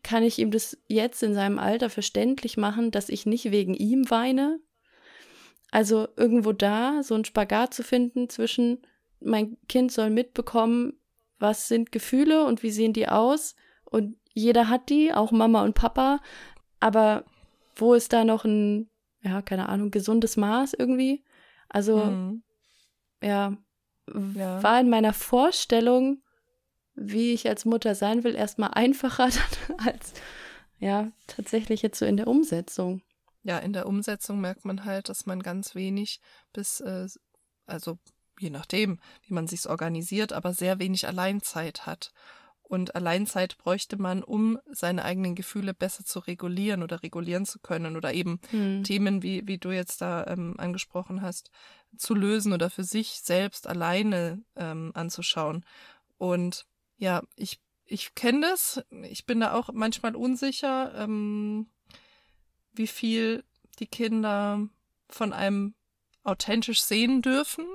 [0.04, 4.12] Kann ich ihm das jetzt in seinem Alter verständlich machen, dass ich nicht wegen ihm
[4.12, 4.60] weine?
[5.72, 8.84] Also irgendwo da so ein Spagat zu finden zwischen
[9.20, 10.94] mein Kind soll mitbekommen,
[11.40, 15.74] was sind Gefühle und wie sehen die aus und jeder hat die, auch Mama und
[15.74, 16.20] Papa,
[16.80, 17.26] aber
[17.76, 18.88] wo ist da noch ein
[19.28, 21.24] ja, keine Ahnung, gesundes Maß irgendwie.
[21.70, 22.44] Also, mhm.
[23.22, 23.58] ja,
[24.34, 26.22] ja, war in meiner Vorstellung,
[26.96, 29.26] wie ich als Mutter sein will, erstmal einfacher
[29.86, 30.14] als,
[30.80, 33.02] ja, tatsächlich jetzt so in der Umsetzung.
[33.44, 36.20] Ja, in der Umsetzung merkt man halt, dass man ganz wenig
[36.54, 37.08] bis, äh,
[37.66, 37.98] also
[38.40, 42.12] je nachdem, wie man sich's organisiert, aber sehr wenig Alleinzeit hat.
[42.68, 47.96] Und Alleinzeit bräuchte man, um seine eigenen Gefühle besser zu regulieren oder regulieren zu können
[47.96, 48.84] oder eben hm.
[48.84, 51.50] Themen, wie, wie du jetzt da ähm, angesprochen hast,
[51.98, 55.66] zu lösen oder für sich selbst alleine ähm, anzuschauen.
[56.18, 56.66] Und
[56.98, 58.84] ja, ich, ich kenne das.
[59.04, 61.68] Ich bin da auch manchmal unsicher, ähm,
[62.74, 63.46] wie viel
[63.80, 64.68] die Kinder
[65.08, 65.74] von einem
[66.28, 67.66] authentisch sehen dürfen.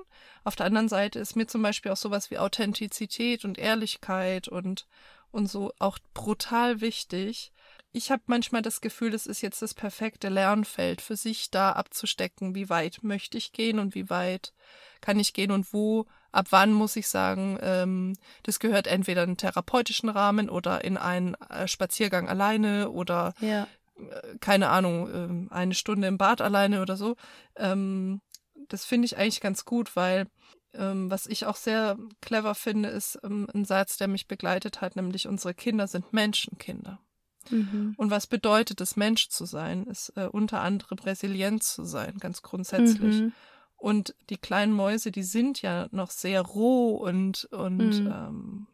[0.45, 4.87] Auf der anderen Seite ist mir zum Beispiel auch sowas wie Authentizität und Ehrlichkeit und,
[5.31, 7.53] und so auch brutal wichtig.
[7.93, 12.55] Ich habe manchmal das Gefühl, das ist jetzt das perfekte Lernfeld für sich da abzustecken,
[12.55, 14.55] wie weit möchte ich gehen und wie weit
[15.03, 19.31] kann ich gehen und wo, ab wann muss ich sagen, ähm, das gehört entweder in
[19.31, 23.67] einen therapeutischen Rahmen oder in einen äh, Spaziergang alleine oder ja.
[23.99, 27.17] äh, keine Ahnung, äh, eine Stunde im Bad alleine oder so.
[27.57, 28.23] Ähm,
[28.73, 30.27] das finde ich eigentlich ganz gut, weil
[30.75, 34.97] ähm, was ich auch sehr clever finde, ist ähm, ein Satz, der mich begleitet hat,
[34.97, 36.99] nämlich unsere Kinder sind Menschenkinder.
[37.51, 37.95] Mhm.
[37.97, 42.43] Und was bedeutet es, Mensch zu sein, ist äh, unter anderem resilient zu sein, ganz
[42.43, 43.23] grundsätzlich.
[43.23, 43.33] Mhm.
[43.77, 48.07] Und die kleinen Mäuse, die sind ja noch sehr roh und, und mhm.
[48.07, 48.67] ähm,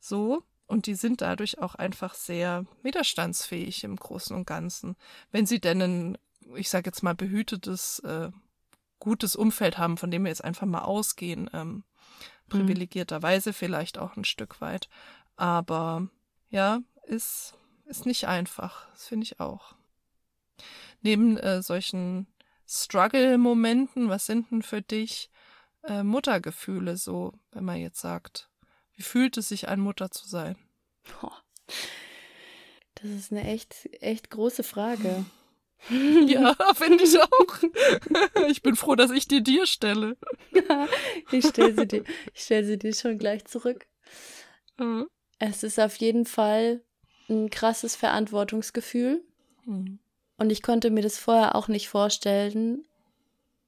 [0.00, 0.42] so.
[0.66, 4.96] Und die sind dadurch auch einfach sehr widerstandsfähig im Großen und Ganzen.
[5.30, 6.18] Wenn sie denn ein,
[6.56, 8.30] ich sage jetzt mal, behütetes äh,
[9.02, 11.50] gutes Umfeld haben, von dem wir jetzt einfach mal ausgehen.
[11.52, 11.82] Ähm, mhm.
[12.48, 14.88] privilegierterweise vielleicht auch ein Stück weit.
[15.36, 16.06] Aber
[16.50, 17.54] ja, ist,
[17.86, 18.88] ist nicht einfach.
[18.92, 19.74] Das finde ich auch.
[21.00, 22.28] Neben äh, solchen
[22.68, 25.30] Struggle-Momenten, was sind denn für dich
[25.82, 28.50] äh, Muttergefühle so, wenn man jetzt sagt,
[28.94, 30.56] wie fühlt es sich an, Mutter zu sein?
[32.94, 35.24] Das ist eine echt, echt große Frage.
[36.26, 38.48] Ja, finde ich auch.
[38.48, 40.16] Ich bin froh, dass ich die dir stelle.
[41.32, 43.86] ich stelle sie dir, ich stelle sie dir schon gleich zurück.
[44.78, 45.08] Mhm.
[45.38, 46.82] Es ist auf jeden Fall
[47.28, 49.22] ein krasses Verantwortungsgefühl.
[49.64, 49.98] Mhm.
[50.38, 52.84] Und ich konnte mir das vorher auch nicht vorstellen.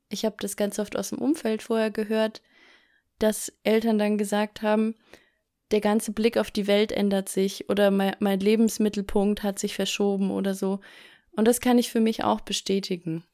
[0.08, 2.42] Ich habe das ganz oft aus dem Umfeld vorher gehört,
[3.18, 4.94] dass Eltern dann gesagt haben,
[5.70, 10.30] der ganze Blick auf die Welt ändert sich oder mein, mein Lebensmittelpunkt hat sich verschoben
[10.30, 10.80] oder so.
[11.36, 13.24] Und das kann ich für mich auch bestätigen.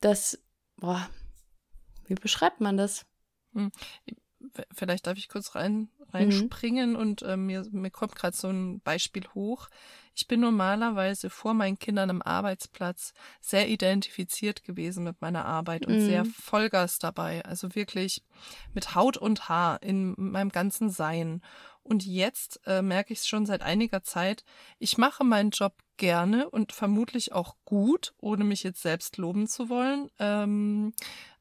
[0.00, 0.38] Das,
[0.76, 1.08] boah,
[2.06, 3.06] wie beschreibt man das?
[3.54, 3.72] Hm.
[4.72, 6.96] Vielleicht darf ich kurz rein, reinspringen mhm.
[6.96, 9.68] und äh, mir, mir kommt gerade so ein Beispiel hoch.
[10.14, 15.96] Ich bin normalerweise vor meinen Kindern am Arbeitsplatz sehr identifiziert gewesen mit meiner Arbeit und
[15.96, 16.06] mhm.
[16.06, 17.44] sehr Vollgas dabei.
[17.44, 18.22] Also wirklich
[18.74, 21.42] mit Haut und Haar in meinem ganzen Sein.
[21.82, 24.44] Und jetzt äh, merke ich es schon seit einiger Zeit,
[24.78, 29.68] ich mache meinen Job gerne und vermutlich auch gut, ohne mich jetzt selbst loben zu
[29.68, 30.10] wollen.
[30.18, 30.92] Ähm,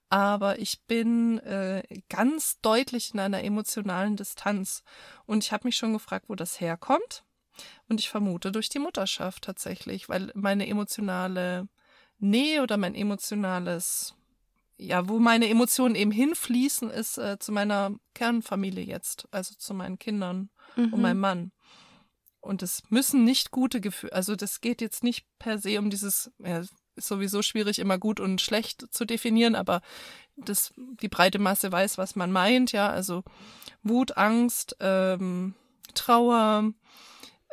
[0.10, 4.84] aber ich bin äh, ganz deutlich in einer emotionalen Distanz.
[5.26, 7.24] Und ich habe mich schon gefragt, wo das herkommt.
[7.88, 11.68] Und ich vermute durch die Mutterschaft tatsächlich, weil meine emotionale
[12.20, 14.16] Nähe oder mein emotionales,
[14.78, 19.98] ja, wo meine Emotionen eben hinfließen, ist äh, zu meiner Kernfamilie jetzt, also zu meinen
[19.98, 20.94] Kindern mhm.
[20.94, 21.52] und meinem Mann.
[22.44, 26.30] Und es müssen nicht gute Gefühle, also das geht jetzt nicht per se um dieses,
[26.40, 29.82] ja, ist sowieso schwierig, immer gut und schlecht zu definieren, aber
[30.36, 33.24] das, die breite Masse weiß, was man meint, ja, also
[33.82, 35.56] Wut, Angst, ähm,
[35.94, 36.74] Trauer,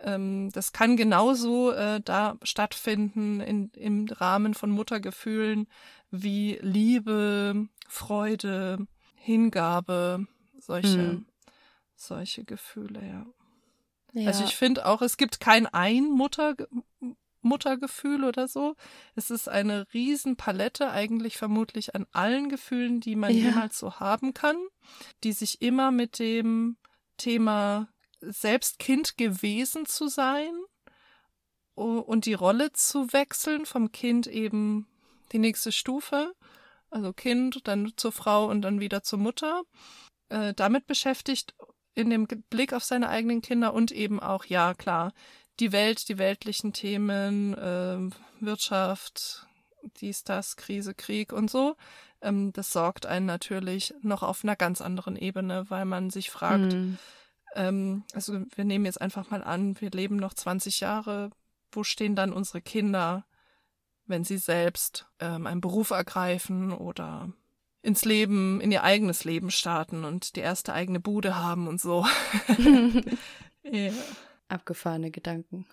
[0.03, 5.69] ähm, das kann genauso äh, da stattfinden in, im Rahmen von Muttergefühlen
[6.11, 10.27] wie Liebe, Freude, Hingabe,
[10.59, 11.27] solche, hm.
[11.95, 13.27] solche Gefühle, ja.
[14.13, 14.29] Ja.
[14.29, 16.55] Also ich finde auch, es gibt kein ein Mutter,
[17.43, 18.77] Muttergefühl oder so.
[19.15, 23.51] Es ist eine Riesenpalette eigentlich vermutlich an allen Gefühlen, die man ja.
[23.51, 24.57] jemals so haben kann,
[25.25, 26.77] die sich immer mit dem
[27.17, 27.89] Thema
[28.21, 30.53] selbst Kind gewesen zu sein
[31.75, 34.87] und die Rolle zu wechseln vom Kind eben
[35.33, 36.35] die nächste Stufe,
[36.91, 39.63] also Kind, dann zur Frau und dann wieder zur Mutter,
[40.29, 41.55] äh, damit beschäftigt
[41.95, 45.13] in dem Blick auf seine eigenen Kinder und eben auch, ja klar,
[45.59, 49.47] die Welt, die weltlichen Themen, äh, Wirtschaft,
[50.01, 51.77] dies, das, Krise, Krieg und so.
[52.23, 56.73] Ähm, das sorgt einen natürlich noch auf einer ganz anderen Ebene, weil man sich fragt,
[56.73, 56.99] mhm.
[57.55, 61.31] ähm, also wir nehmen jetzt einfach mal an, wir leben noch 20 Jahre,
[61.73, 63.25] wo stehen dann unsere Kinder,
[64.07, 67.33] wenn sie selbst ähm, einen Beruf ergreifen oder
[67.83, 72.07] ins Leben, in ihr eigenes Leben starten und die erste eigene Bude haben und so.
[73.63, 73.93] ja.
[74.49, 75.67] Abgefahrene Gedanken.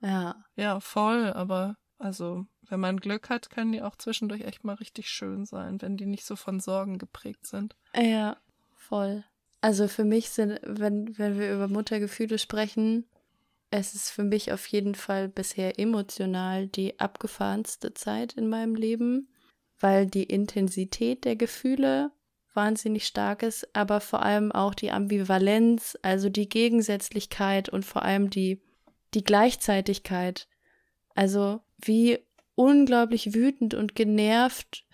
[0.00, 0.44] Ja.
[0.56, 5.08] Ja, voll, aber also, wenn man Glück hat, können die auch zwischendurch echt mal richtig
[5.08, 7.76] schön sein, wenn die nicht so von Sorgen geprägt sind.
[7.94, 8.36] Ja,
[8.74, 9.24] voll.
[9.60, 13.06] Also für mich sind, wenn, wenn wir über Muttergefühle sprechen,
[13.70, 19.28] es ist für mich auf jeden Fall bisher emotional die abgefahrenste Zeit in meinem Leben,
[19.80, 22.10] weil die Intensität der Gefühle
[22.54, 28.30] wahnsinnig stark ist, aber vor allem auch die Ambivalenz, also die Gegensätzlichkeit und vor allem
[28.30, 28.62] die,
[29.12, 30.48] die Gleichzeitigkeit.
[31.14, 32.18] Also wie
[32.54, 34.86] unglaublich wütend und genervt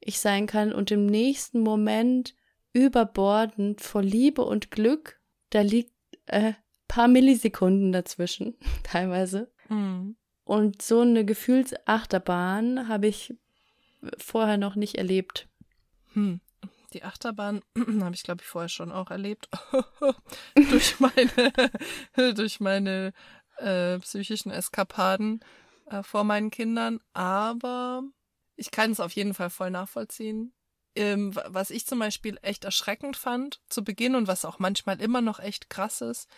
[0.00, 2.34] ich sein kann und im nächsten Moment
[2.72, 5.20] überbordend vor Liebe und Glück,
[5.50, 5.92] da liegt
[6.26, 6.52] äh,
[6.86, 9.50] paar Millisekunden dazwischen, teilweise.
[9.68, 10.16] Mhm.
[10.44, 13.34] Und so eine Gefühlsachterbahn habe ich
[14.18, 15.48] vorher noch nicht erlebt.
[16.14, 16.40] Hm.
[16.92, 17.62] Die Achterbahn
[18.00, 19.48] habe ich, glaube ich, vorher schon auch erlebt.
[20.54, 21.52] durch meine,
[22.34, 23.12] durch meine
[23.58, 25.40] äh, psychischen Eskapaden
[25.90, 27.00] äh, vor meinen Kindern.
[27.12, 28.02] Aber
[28.56, 30.52] ich kann es auf jeden Fall voll nachvollziehen.
[30.94, 35.20] Ähm, was ich zum Beispiel echt erschreckend fand zu Beginn und was auch manchmal immer
[35.20, 36.28] noch echt krass ist,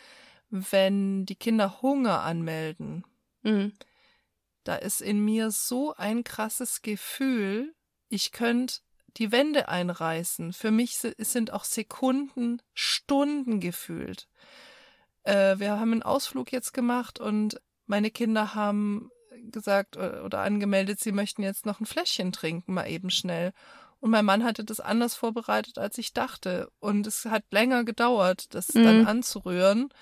[0.50, 3.04] wenn die Kinder Hunger anmelden.
[3.42, 3.72] Mhm.
[4.70, 7.74] Da ist in mir so ein krasses Gefühl,
[8.08, 8.76] ich könnte
[9.16, 10.52] die Wände einreißen.
[10.52, 14.28] Für mich sind auch Sekunden, Stunden gefühlt.
[15.24, 19.10] Äh, wir haben einen Ausflug jetzt gemacht und meine Kinder haben
[19.50, 23.52] gesagt äh, oder angemeldet, sie möchten jetzt noch ein Fläschchen trinken, mal eben schnell.
[23.98, 26.70] Und mein Mann hatte das anders vorbereitet, als ich dachte.
[26.78, 28.84] Und es hat länger gedauert, das mhm.
[28.84, 29.92] dann anzurühren.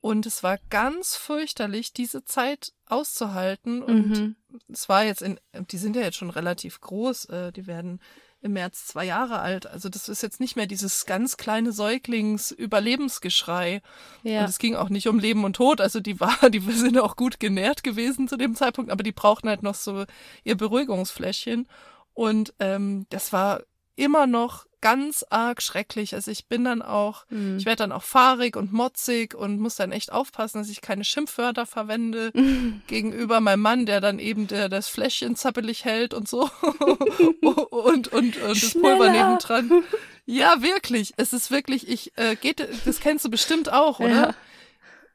[0.00, 3.82] Und es war ganz fürchterlich, diese Zeit auszuhalten.
[3.82, 4.36] Und Mhm.
[4.68, 5.38] es war jetzt in,
[5.70, 8.00] die sind ja jetzt schon relativ groß, äh, die werden
[8.40, 9.66] im März zwei Jahre alt.
[9.66, 11.72] Also das ist jetzt nicht mehr dieses ganz kleine
[12.58, 13.82] Säuglings-Überlebensgeschrei.
[14.22, 14.40] Ja.
[14.40, 15.80] Und es ging auch nicht um Leben und Tod.
[15.80, 19.48] Also die war, die sind auch gut genährt gewesen zu dem Zeitpunkt, aber die brauchten
[19.48, 20.04] halt noch so
[20.44, 21.68] ihr Beruhigungsfläschchen.
[22.12, 23.62] Und ähm, das war
[23.96, 26.14] immer noch ganz arg schrecklich.
[26.14, 27.56] Also ich bin dann auch, Mhm.
[27.56, 31.04] ich werde dann auch fahrig und motzig und muss dann echt aufpassen, dass ich keine
[31.04, 32.32] Schimpfwörter verwende
[32.86, 36.50] gegenüber meinem Mann, der dann eben der das Fläschchen zappelig hält und so
[37.70, 39.12] und und und, das Pulver Schneller.
[39.12, 39.84] nebendran.
[40.26, 41.12] Ja, wirklich.
[41.18, 44.08] Es ist wirklich, ich äh, geht, das kennst du bestimmt auch, oder?
[44.28, 44.34] Ja.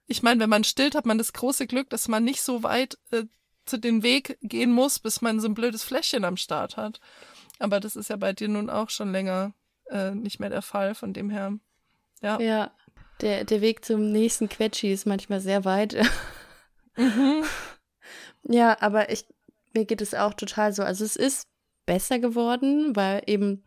[0.06, 2.98] Ich meine, wenn man stillt, hat man das große Glück, dass man nicht so weit
[3.12, 3.24] äh,
[3.66, 7.00] zu den Weg gehen muss, bis man so ein blödes Fläschchen am Start hat.
[7.60, 9.54] Aber das ist ja bei dir nun auch schon länger
[9.90, 11.60] äh, nicht mehr der Fall, von dem her.
[12.22, 12.40] Ja.
[12.40, 12.72] Ja,
[13.22, 15.96] der, der Weg zum nächsten Quetschi ist manchmal sehr weit.
[16.96, 17.44] Mhm.
[18.44, 19.26] Ja, aber ich,
[19.74, 20.82] mir geht es auch total so.
[20.82, 21.48] Also es ist
[21.86, 23.64] besser geworden, weil eben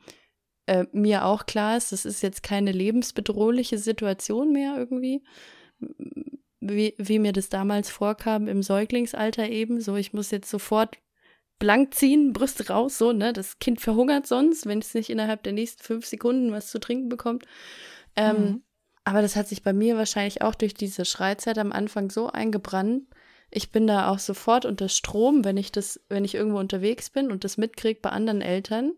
[0.66, 5.22] äh, mir auch klar ist, das ist jetzt keine lebensbedrohliche Situation mehr irgendwie,
[6.60, 9.80] wie, wie mir das damals vorkam im Säuglingsalter eben.
[9.80, 10.98] So, ich muss jetzt sofort
[11.62, 13.32] blank ziehen, Brüste raus, so, ne?
[13.32, 17.08] Das Kind verhungert sonst, wenn es nicht innerhalb der nächsten fünf Sekunden was zu trinken
[17.08, 17.44] bekommt.
[18.16, 18.62] Ähm, Mhm.
[19.04, 23.04] Aber das hat sich bei mir wahrscheinlich auch durch diese Schreizeit am Anfang so eingebrannt.
[23.50, 27.30] Ich bin da auch sofort unter Strom, wenn ich das, wenn ich irgendwo unterwegs bin
[27.30, 28.92] und das mitkriege bei anderen Eltern,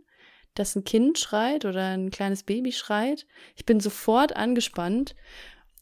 [0.55, 3.27] dass ein Kind schreit oder ein kleines Baby schreit.
[3.57, 5.15] Ich bin sofort angespannt.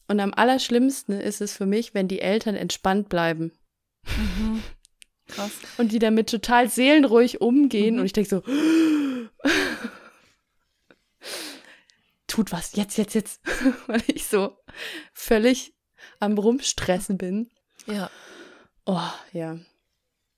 [0.08, 3.52] Und am allerschlimmsten ist es für mich, wenn die Eltern entspannt bleiben
[4.04, 4.62] Mhm.
[5.34, 5.52] Krass.
[5.78, 7.94] und die damit total seelenruhig umgehen.
[7.94, 8.00] Mhm.
[8.00, 8.42] Und ich denke so,
[12.26, 13.40] tut was, jetzt, jetzt, jetzt.
[13.86, 14.56] Weil ich so
[15.12, 15.74] völlig
[16.18, 17.50] am Rumstressen bin.
[17.86, 18.10] Ja.
[18.86, 19.00] Oh,
[19.32, 19.58] ja.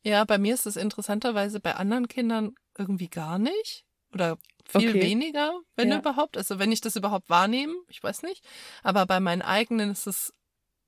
[0.02, 3.84] Ja, bei mir ist es interessanterweise bei anderen Kindern irgendwie gar nicht.
[4.12, 5.02] Oder viel Okay.
[5.02, 5.98] weniger, wenn Ja.
[5.98, 6.36] überhaupt.
[6.36, 8.44] Also wenn ich das überhaupt wahrnehme, ich weiß nicht.
[8.82, 10.32] Aber bei meinen eigenen ist es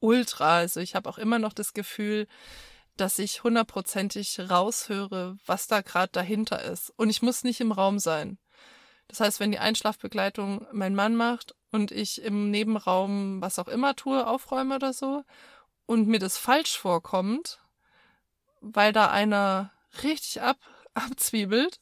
[0.01, 0.59] ultra.
[0.59, 2.27] Also ich habe auch immer noch das Gefühl,
[2.97, 6.93] dass ich hundertprozentig raushöre, was da gerade dahinter ist.
[6.97, 8.39] Und ich muss nicht im Raum sein.
[9.09, 13.95] Das heißt, wenn die Einschlafbegleitung mein Mann macht und ich im Nebenraum was auch immer
[13.95, 15.25] tue, aufräume oder so,
[15.87, 17.61] und mir das falsch vorkommt,
[18.61, 20.59] weil da einer richtig ab,
[20.95, 21.81] abzwiebelt,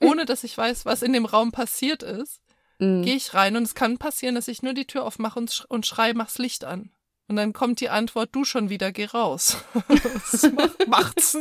[0.00, 2.40] ohne dass ich weiß, was in dem Raum passiert ist,
[2.78, 3.04] Mhm.
[3.04, 5.64] gehe ich rein und es kann passieren, dass ich nur die Tür aufmache und, sch
[5.68, 6.90] und schreie, mach's Licht an.
[7.28, 9.56] Und dann kommt die Antwort, du schon wieder, geh raus.
[9.88, 11.38] das macht, macht's,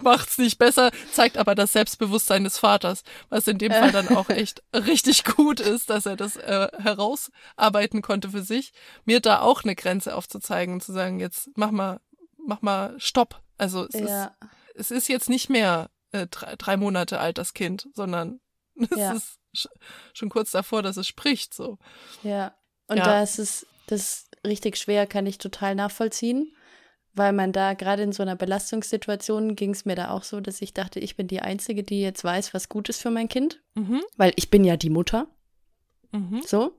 [0.00, 4.30] macht's nicht besser, zeigt aber das Selbstbewusstsein des Vaters, was in dem Fall dann auch
[4.30, 8.72] echt richtig gut ist, dass er das äh, herausarbeiten konnte für sich,
[9.04, 12.00] mir da auch eine Grenze aufzuzeigen und zu sagen, jetzt mach mal,
[12.38, 13.42] mach mal Stopp.
[13.58, 14.32] Also es, Ja, ist,
[14.76, 18.40] es ist jetzt nicht mehr äh, drei, drei Monate alt, das Kind, sondern
[18.90, 19.12] es Ja.
[19.12, 19.68] ist sch
[20.14, 21.78] schon kurz davor, dass es spricht, so.
[22.22, 22.54] ja.
[22.86, 23.04] Und Ja.
[23.04, 26.52] da ist es, das richtig schwer, kann ich total nachvollziehen.
[27.16, 30.60] Weil man da gerade in so einer Belastungssituation ging es mir da auch so, dass
[30.60, 33.62] ich dachte, ich bin die Einzige, die jetzt weiß, was gut ist für mein Kind.
[33.74, 35.28] Mhm, Weil ich bin ja die Mutter.
[36.10, 36.42] mhm.
[36.44, 36.72] So.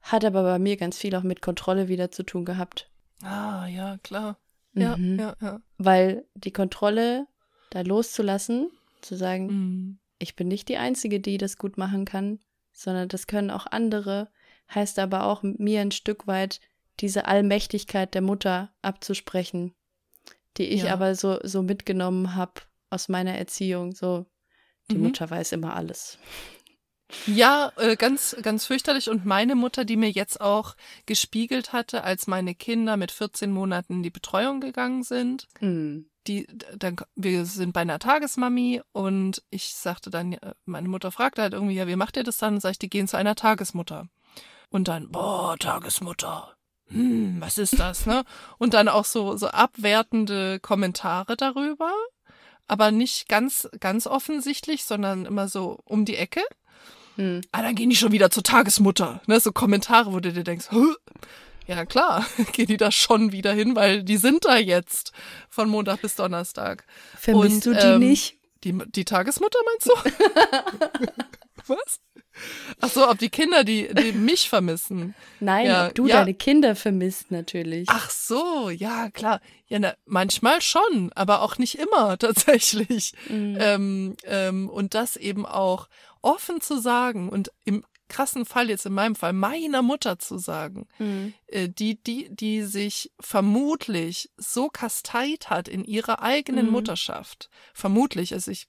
[0.00, 2.88] Hat aber bei mir ganz viel auch mit Kontrolle wieder zu tun gehabt.
[3.22, 4.38] Ah, ja, klar.
[4.74, 5.18] Ja, Mhm.
[5.18, 5.60] ja, ja.
[5.76, 7.26] Weil die Kontrolle
[7.70, 8.70] da loszulassen,
[9.00, 9.98] zu sagen, Mhm.
[10.20, 12.38] ich bin nicht die Einzige, die das gut machen kann,
[12.72, 14.30] sondern das können auch andere,
[14.72, 16.60] heißt aber auch mir ein Stück weit
[17.00, 19.74] diese Allmächtigkeit der Mutter abzusprechen,
[20.56, 20.92] die ich Ja.
[20.92, 23.92] aber so, so mitgenommen habe aus meiner Erziehung.
[23.94, 24.26] So,
[24.90, 25.04] die Mhm.
[25.04, 26.18] Mutter weiß immer alles.
[27.26, 29.08] Ja, äh, ganz, ganz fürchterlich.
[29.08, 33.94] Und meine Mutter, die mir jetzt auch gespiegelt hatte, als meine Kinder mit 14 Monaten
[33.94, 36.10] in die Betreuung gegangen sind, Hm.
[36.26, 41.40] die, dann, wir sind bei einer Tagesmami und ich sagte dann, äh, meine Mutter fragte
[41.40, 42.54] halt irgendwie, ja, wie macht ihr das dann?
[42.56, 44.08] Und sag ich, die gehen zu einer Tagesmutter.
[44.68, 46.54] Und dann, boah, Tagesmutter.
[46.90, 48.24] Hm, was ist das, ne?
[48.58, 51.92] Und dann auch so, so abwertende Kommentare darüber,
[52.66, 56.42] aber nicht ganz, ganz offensichtlich, sondern immer so um die Ecke.
[57.16, 57.42] Hm.
[57.52, 59.20] Ah, dann gehen die schon wieder zur Tagesmutter.
[59.26, 60.94] Ne, so Kommentare, wo du dir denkst, Hö?
[61.66, 65.12] ja klar, gehen die da schon wieder hin, weil die sind da jetzt
[65.48, 66.84] von Montag bis Donnerstag.
[67.16, 68.38] Vermisst Und, du die ähm, nicht?
[68.64, 71.04] Die, die Tagesmutter meinst du?
[71.66, 72.00] Was?
[72.80, 75.14] Ach so, ob die Kinder die, die mich vermissen.
[75.40, 76.18] Nein, ja, ob du ja.
[76.18, 77.88] deine Kinder vermisst natürlich.
[77.90, 79.40] Ach so, ja klar.
[79.66, 83.12] Ja, na, manchmal schon, aber auch nicht immer tatsächlich.
[83.28, 83.56] Mhm.
[83.60, 85.88] Ähm, ähm, und das eben auch
[86.22, 90.88] offen zu sagen und im krassen Fall jetzt in meinem Fall meiner Mutter zu sagen,
[90.98, 91.34] Mhm.
[91.48, 96.72] äh, die, die, die sich vermutlich so kasteit hat in ihrer eigenen Mhm.
[96.72, 97.50] Mutterschaft.
[97.74, 98.68] Vermutlich, also ich,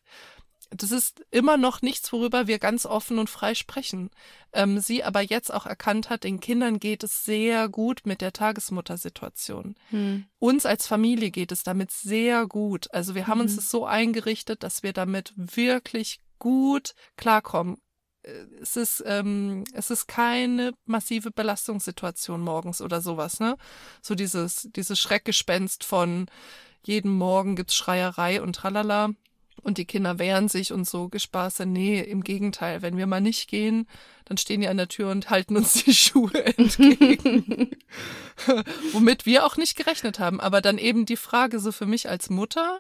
[0.72, 4.12] das ist immer noch nichts, worüber wir ganz offen und frei sprechen.
[4.54, 8.34] Ähm, sie aber jetzt auch erkannt hat, den Kindern geht es sehr gut mit der
[8.34, 9.76] Tagesmuttersituation.
[9.92, 10.26] Mhm.
[10.40, 12.94] Uns als Familie geht es damit sehr gut.
[12.94, 13.56] Also wir haben uns Mhm.
[13.58, 17.78] das so eingerichtet, dass wir damit wirklich gut klarkommen.
[18.24, 23.56] Äh, Es ist, ähm, es ist keine massive Belastungssituation morgens oder sowas, ne?
[24.02, 26.28] So dieses, dieses Schreckgespenst von
[26.86, 29.10] jeden Morgen gibt's Schreierei und tralala
[29.62, 31.66] und die Kinder wehren sich und so Gespaße.
[31.66, 32.82] Nee, im Gegenteil.
[32.82, 33.88] Wenn wir mal nicht gehen,
[34.26, 37.72] dann stehen die an der Tür und halten uns die Schuhe entgegen.
[38.92, 40.40] Womit wir auch nicht gerechnet haben.
[40.40, 42.80] Aber dann eben die Frage so für mich als Mutter,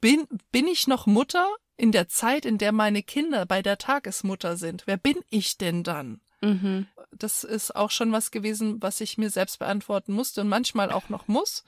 [0.00, 4.56] bin, bin ich noch Mutter in der Zeit, in der meine Kinder bei der Tagesmutter
[4.56, 4.86] sind?
[4.86, 6.20] Wer bin ich denn dann?
[6.40, 6.86] Mhm.
[7.10, 11.08] Das ist auch schon was gewesen, was ich mir selbst beantworten musste und manchmal auch
[11.08, 11.64] noch muss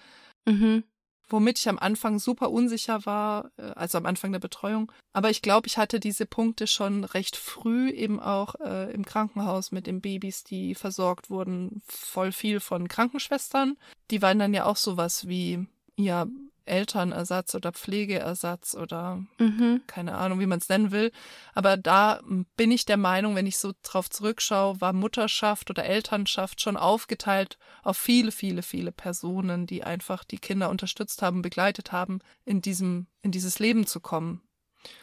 [0.47, 0.85] Mhm.
[1.29, 4.93] Womit ich am Anfang super unsicher war, äh, also am Anfang der Betreuung.
[5.13, 9.73] Aber ich glaube, ich hatte diese Punkte schon recht früh eben auch äh, im Krankenhaus
[9.73, 13.77] mit den Babys, die versorgt wurden, voll viel von Krankenschwestern.
[14.11, 15.67] Die waren dann ja auch sowas wie,
[15.97, 16.27] ja,
[16.67, 19.83] Elternersatz oder Pflegeersatz oder Mhm.
[19.87, 21.13] keine Ahnung, wie man es nennen will.
[21.55, 25.85] Aber da m, bin ich der Meinung, wenn ich so drauf zurückschaue, war Mutterschaft oder
[25.85, 31.93] Elternschaft schon aufgeteilt auf viele, viele, viele Personen, die einfach die Kinder unterstützt haben, begleitet
[31.93, 34.43] haben, in diesem, in dieses Leben zu kommen.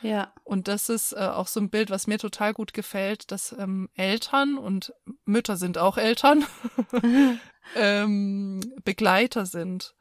[0.01, 0.33] Ja.
[0.45, 3.89] Und das ist äh, auch so ein Bild, was mir total gut gefällt, dass ähm,
[3.95, 4.93] Eltern und
[5.25, 6.45] Mütter sind auch Eltern,
[7.75, 9.93] ähm, Begleiter sind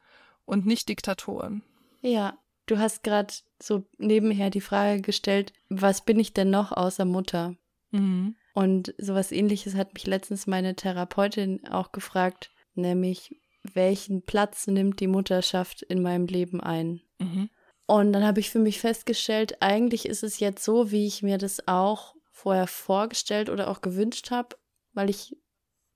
[0.45, 1.63] und nicht Diktatoren.
[2.01, 2.37] Ja.
[2.65, 7.55] Du hast gerade so nebenher die Frage gestellt, was bin ich denn noch außer Mutter?
[7.91, 8.35] Mhm.
[8.53, 15.07] Und sowas ähnliches hat mich letztens meine Therapeutin auch gefragt, nämlich welchen Platz nimmt die
[15.07, 17.01] Mutterschaft in meinem Leben ein?
[17.19, 17.49] Mhm.
[17.85, 21.37] Und dann habe ich für mich festgestellt, eigentlich ist es jetzt so, wie ich mir
[21.37, 24.55] das auch vorher vorgestellt oder auch gewünscht habe,
[24.93, 25.35] weil ich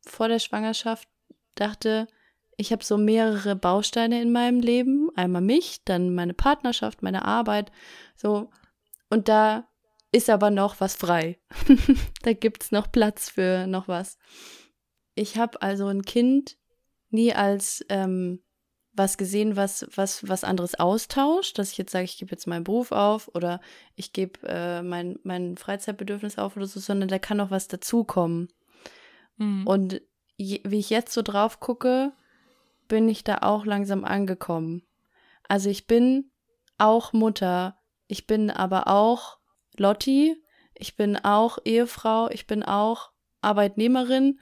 [0.01, 1.07] vor der Schwangerschaft
[1.55, 2.07] dachte,
[2.58, 5.10] ich habe so mehrere Bausteine in meinem Leben.
[5.16, 7.72] Einmal mich, dann meine Partnerschaft, meine Arbeit,
[8.16, 8.49] so.
[9.10, 9.68] Und da
[10.12, 11.38] ist aber noch was frei.
[12.24, 14.18] da gibt es noch Platz für noch was.
[15.14, 16.58] Ich habe also ein Kind
[17.10, 18.41] nie als ähm,
[18.93, 22.64] was gesehen, was, was, was anderes austauscht, dass ich jetzt sage, ich gebe jetzt meinen
[22.64, 23.62] Beruf auf oder
[23.95, 28.49] ich gebe äh, mein, mein Freizeitbedürfnis auf oder so, sondern da kann noch was dazukommen.
[29.38, 29.68] Mhm.
[29.68, 30.01] Und
[30.36, 32.14] je, wie ich jetzt so drauf gucke,
[32.88, 34.83] bin ich da auch langsam angekommen.
[35.47, 36.31] Also ich bin
[36.77, 37.77] auch Mutter,
[38.07, 39.38] ich bin aber auch
[39.77, 40.35] Lotti,
[40.75, 43.11] ich bin auch Ehefrau, ich bin auch
[43.41, 44.39] Arbeitnehmerin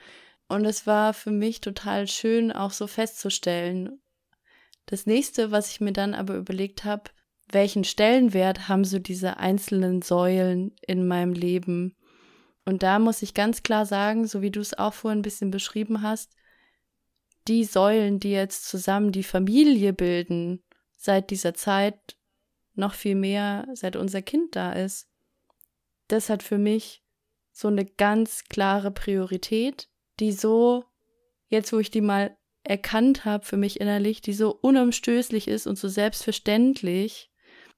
[0.47, 4.01] und es war für mich total schön, auch so festzustellen.
[4.85, 7.09] Das nächste, was ich mir dann aber überlegt habe,
[7.51, 11.95] welchen Stellenwert haben so diese einzelnen Säulen in meinem Leben?
[12.65, 15.51] Und da muss ich ganz klar sagen, so wie du es auch vorhin ein bisschen
[15.51, 16.33] beschrieben hast,
[17.47, 20.63] die Säulen, die jetzt zusammen die Familie bilden,
[20.95, 22.17] seit dieser Zeit
[22.73, 25.07] noch viel mehr, seit unser Kind da ist,
[26.07, 27.03] das hat für mich
[27.51, 29.89] so eine ganz klare Priorität,
[30.19, 30.83] die so,
[31.47, 35.77] jetzt wo ich die mal erkannt habe für mich innerlich, die so unumstößlich ist und
[35.77, 37.31] so selbstverständlich.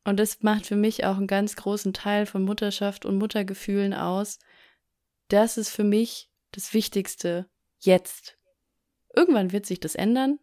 [0.05, 4.39] Und das macht für mich auch einen ganz großen Teil von Mutterschaft und Muttergefühlen aus.
[5.28, 7.49] Das ist für mich das Wichtigste
[7.80, 8.37] jetzt.
[9.18, 10.39] Irgendwann wird sich das ändern.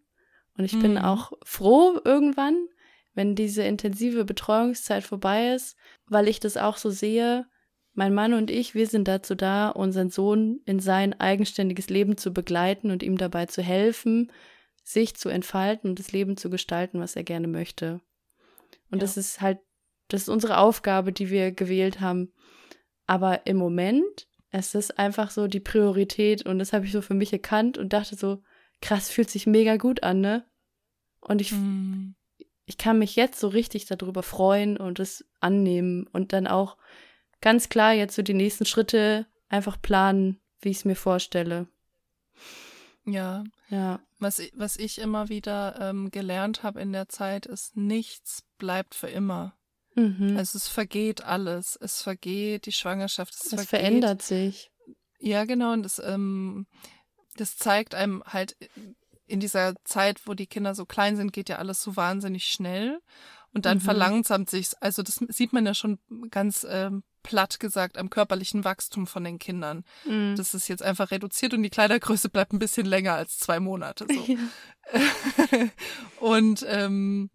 [0.58, 0.98] Und ich bin Mhm.
[0.98, 2.66] auch froh irgendwann,
[3.14, 7.46] wenn diese intensive Betreuungszeit vorbei ist, weil ich das auch so sehe.
[7.92, 12.32] Mein Mann und ich, wir sind dazu da, unseren Sohn in sein eigenständiges Leben zu
[12.32, 14.32] begleiten und ihm dabei zu helfen,
[14.82, 18.00] sich zu entfalten und das Leben zu gestalten, was er gerne möchte.
[18.90, 19.02] Und Ja.
[19.06, 19.58] das ist halt,
[20.08, 22.32] das ist unsere Aufgabe, die wir gewählt haben.
[23.06, 27.14] Aber im Moment, es ist einfach so die Priorität und das habe ich so für
[27.14, 28.42] mich erkannt und dachte so,
[28.84, 30.44] krass, fühlt sich mega gut an, ne?
[31.20, 32.14] Und ich, Mhm.
[32.66, 36.76] ich kann mich jetzt so richtig darüber freuen und es annehmen und dann auch
[37.40, 41.66] ganz klar jetzt so die nächsten Schritte einfach planen, wie ich es mir vorstelle.
[43.06, 44.00] Ja, Ja.
[44.18, 49.08] was, was ich immer wieder ähm, gelernt habe in der Zeit, ist, nichts bleibt für
[49.08, 49.54] immer.
[49.94, 50.36] Mhm.
[50.36, 51.76] Also es vergeht alles.
[51.80, 53.34] Es vergeht die Schwangerschaft.
[53.34, 54.70] Es, es verändert sich.
[55.18, 55.72] Ja, genau.
[55.72, 56.66] Und das, ähm,
[57.36, 58.56] das zeigt einem halt
[59.26, 63.00] in dieser Zeit, wo die Kinder so klein sind, geht ja alles so wahnsinnig schnell.
[63.52, 63.82] Und dann Mhm.
[63.82, 64.74] verlangsamt sich's.
[64.74, 65.98] Also das sieht man ja schon
[66.30, 69.84] ganz ähm, platt gesagt am körperlichen Wachstum von den Kindern.
[70.04, 70.34] Mhm.
[70.36, 74.06] Das ist jetzt einfach reduziert und die Kleidergröße bleibt ein bisschen länger als zwei Monate.
[74.12, 74.24] So.
[74.32, 74.38] Ja.
[76.20, 77.30] und, ähm,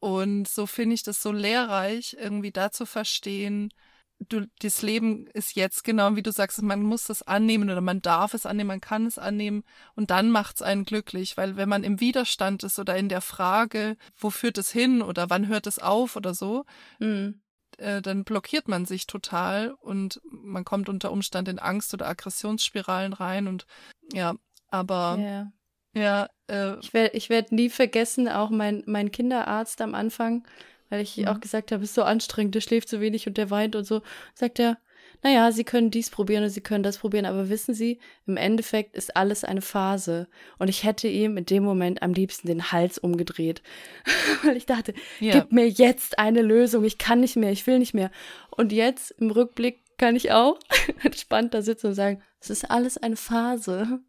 [0.00, 3.72] und so finde ich das so lehrreich, irgendwie da zu verstehen,
[4.18, 8.00] du, das Leben ist jetzt genau wie du sagst, man muss das annehmen oder man
[8.02, 9.62] darf es annehmen, man kann es annehmen
[9.94, 13.20] und dann macht es einen glücklich, weil wenn man im Widerstand ist oder in der
[13.20, 16.64] Frage, wo führt es hin oder wann hört es auf oder so,
[16.98, 17.40] Mhm.
[17.78, 23.12] äh, dann blockiert man sich total und man kommt unter Umständen in Angst- oder Aggressionsspiralen
[23.12, 23.66] rein und
[24.12, 24.34] ja,
[24.68, 25.52] aber Ja.
[25.92, 30.46] ja, äh, Ich werde ich werd nie vergessen, auch mein, mein Kinderarzt am Anfang,
[30.88, 31.28] weil ich Mhm.
[31.28, 33.84] auch gesagt habe, es ist so anstrengend, der schläft so wenig und der weint und
[33.84, 34.02] so,
[34.34, 34.78] sagt er,
[35.22, 38.94] naja, Sie können dies probieren und Sie können das probieren, aber wissen Sie, im Endeffekt
[38.96, 40.28] ist alles eine Phase.
[40.58, 43.62] Und ich hätte ihm in dem Moment am liebsten den Hals umgedreht,
[44.44, 47.78] weil ich dachte, ja, gib mir jetzt eine Lösung, ich kann nicht mehr, ich will
[47.78, 48.10] nicht mehr.
[48.50, 50.58] Und jetzt im Rückblick kann ich auch
[51.02, 54.00] entspannt da sitzen und sagen, es ist alles eine Phase.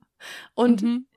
[0.56, 1.08] Und mhm.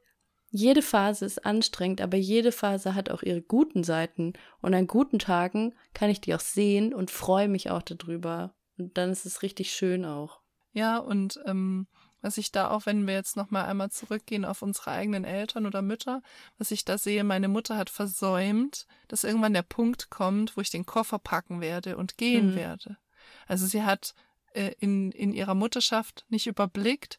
[0.51, 4.33] Jede Phase ist anstrengend, aber jede Phase hat auch ihre guten Seiten.
[4.61, 8.55] Und an guten Tagen kann ich die auch sehen und freue mich auch darüber.
[8.77, 10.41] Und dann ist es richtig schön auch.
[10.73, 11.87] Ja, und ähm,
[12.21, 15.83] was ich da auch, wenn wir jetzt nochmal einmal zurückgehen auf unsere eigenen Eltern oder
[15.83, 16.23] Mütter,
[16.59, 20.71] was ich da sehe, meine Mutter hat versäumt, dass irgendwann der Punkt kommt, wo ich
[20.71, 22.55] den Koffer packen werde und gehen Mhm.
[22.57, 22.99] werde.
[23.47, 24.15] Also sie hat
[24.53, 27.19] äh, in, in ihrer Mutterschaft nicht überblickt,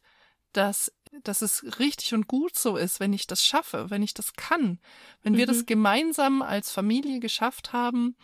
[0.52, 0.92] dass,
[1.22, 4.78] dass es richtig und gut so ist, wenn ich das schaffe, wenn ich das kann.
[5.22, 5.50] Wenn wir Mhm.
[5.50, 8.16] das gemeinsam als Familie geschafft haben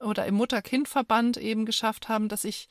[0.00, 2.68] oder im Mutter-Kind-Verband eben geschafft haben, dass ich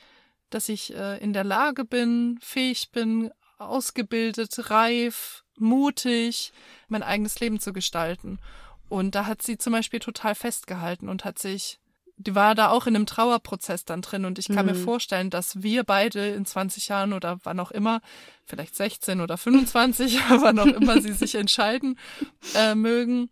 [0.51, 6.53] dass ich äh, in der Lage bin, fähig bin, ausgebildet, reif, mutig,
[6.87, 8.39] mein eigenes Leben zu gestalten.
[8.87, 11.79] Und da hat sie zum Beispiel total festgehalten und hat sich,
[12.17, 14.25] die war da auch in einem Trauerprozess dann drin.
[14.25, 14.83] Und ich kann mir Mhm.
[14.83, 18.01] vorstellen, dass wir beide in 20 Jahren oder wann auch immer,
[18.45, 21.99] vielleicht 16 oder 25, wann auch immer sie sich entscheiden
[22.55, 23.29] äh, mögen,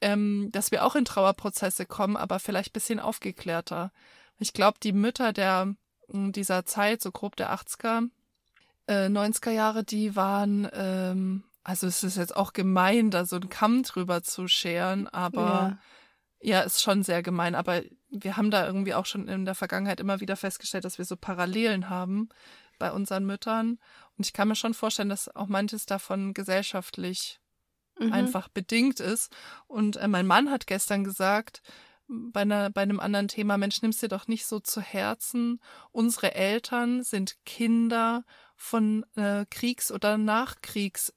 [0.00, 3.92] ähm, dass wir auch in Trauerprozesse kommen, aber vielleicht bisschen aufgeklärter.
[4.38, 5.74] Ich glaube, die Mütter der
[6.10, 8.08] dieser Zeit, so grob der 80er,
[8.86, 13.50] äh, 90er Jahre, die waren, ähm, also es ist jetzt auch gemein, da so einen
[13.50, 15.78] Kamm drüber zu scheren, aber
[16.40, 16.60] ja.
[16.62, 17.54] ist schon sehr gemein.
[17.54, 21.04] Aber wir haben da irgendwie auch schon in der Vergangenheit immer wieder festgestellt, dass wir
[21.04, 22.28] so Parallelen haben
[22.78, 23.78] bei unseren Müttern.
[24.16, 27.40] Und ich kann mir schon vorstellen, dass auch manches davon gesellschaftlich
[28.00, 28.12] Mhm.
[28.12, 29.34] einfach bedingt ist.
[29.66, 31.62] Und äh, mein Mann hat gestern gesagt,
[32.06, 35.60] bei, einer, bei einem anderen Thema, Mensch, nimm's dir doch nicht so zu Herzen.
[35.90, 41.16] Unsere Eltern sind Kinder von äh, Kriegs- oder Nachkriegsmenschen,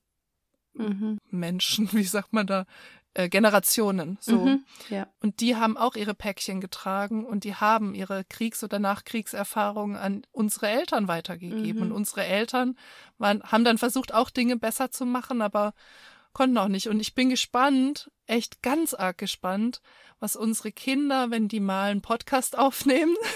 [0.73, 1.19] Mhm.
[1.91, 2.65] wie sagt man da,
[3.13, 4.17] äh, Generationen.
[4.21, 4.45] So.
[4.45, 4.65] Mhm.
[4.89, 5.07] Ja.
[5.21, 10.21] Und die haben auch ihre Päckchen getragen und die haben ihre Kriegs- oder Nachkriegserfahrungen an
[10.31, 11.81] unsere Eltern weitergegeben.
[11.81, 11.87] Mhm.
[11.87, 12.77] Und unsere Eltern
[13.17, 15.73] waren, haben dann versucht, auch Dinge besser zu machen, aber
[16.33, 16.87] konnten auch nicht.
[16.87, 19.81] Und ich bin gespannt, echt ganz arg gespannt,
[20.19, 23.15] was unsere Kinder, wenn die mal einen Podcast aufnehmen,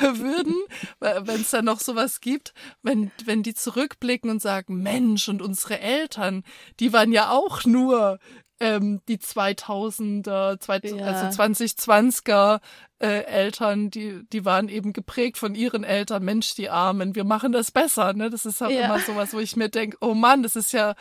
[0.00, 0.54] würden,
[1.00, 2.52] wenn es da noch sowas gibt,
[2.82, 6.42] wenn, wenn die zurückblicken und sagen, Mensch, und unsere Eltern,
[6.80, 8.18] die waren ja auch nur
[8.58, 11.04] ähm, die 2000er, zwei, Ja.
[11.04, 12.60] also 2020er
[12.98, 17.52] äh, Eltern, die, die waren eben geprägt von ihren Eltern, Mensch, die Armen, wir machen
[17.52, 18.14] das besser.
[18.14, 18.30] Ne?
[18.30, 18.86] Das ist auch Ja.
[18.86, 20.94] immer sowas, wo ich mir denke, oh Mann, das ist ja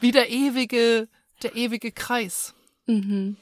[0.00, 1.08] wie der ewige,
[1.42, 2.54] der ewige Kreis.
[2.86, 3.36] Mhm.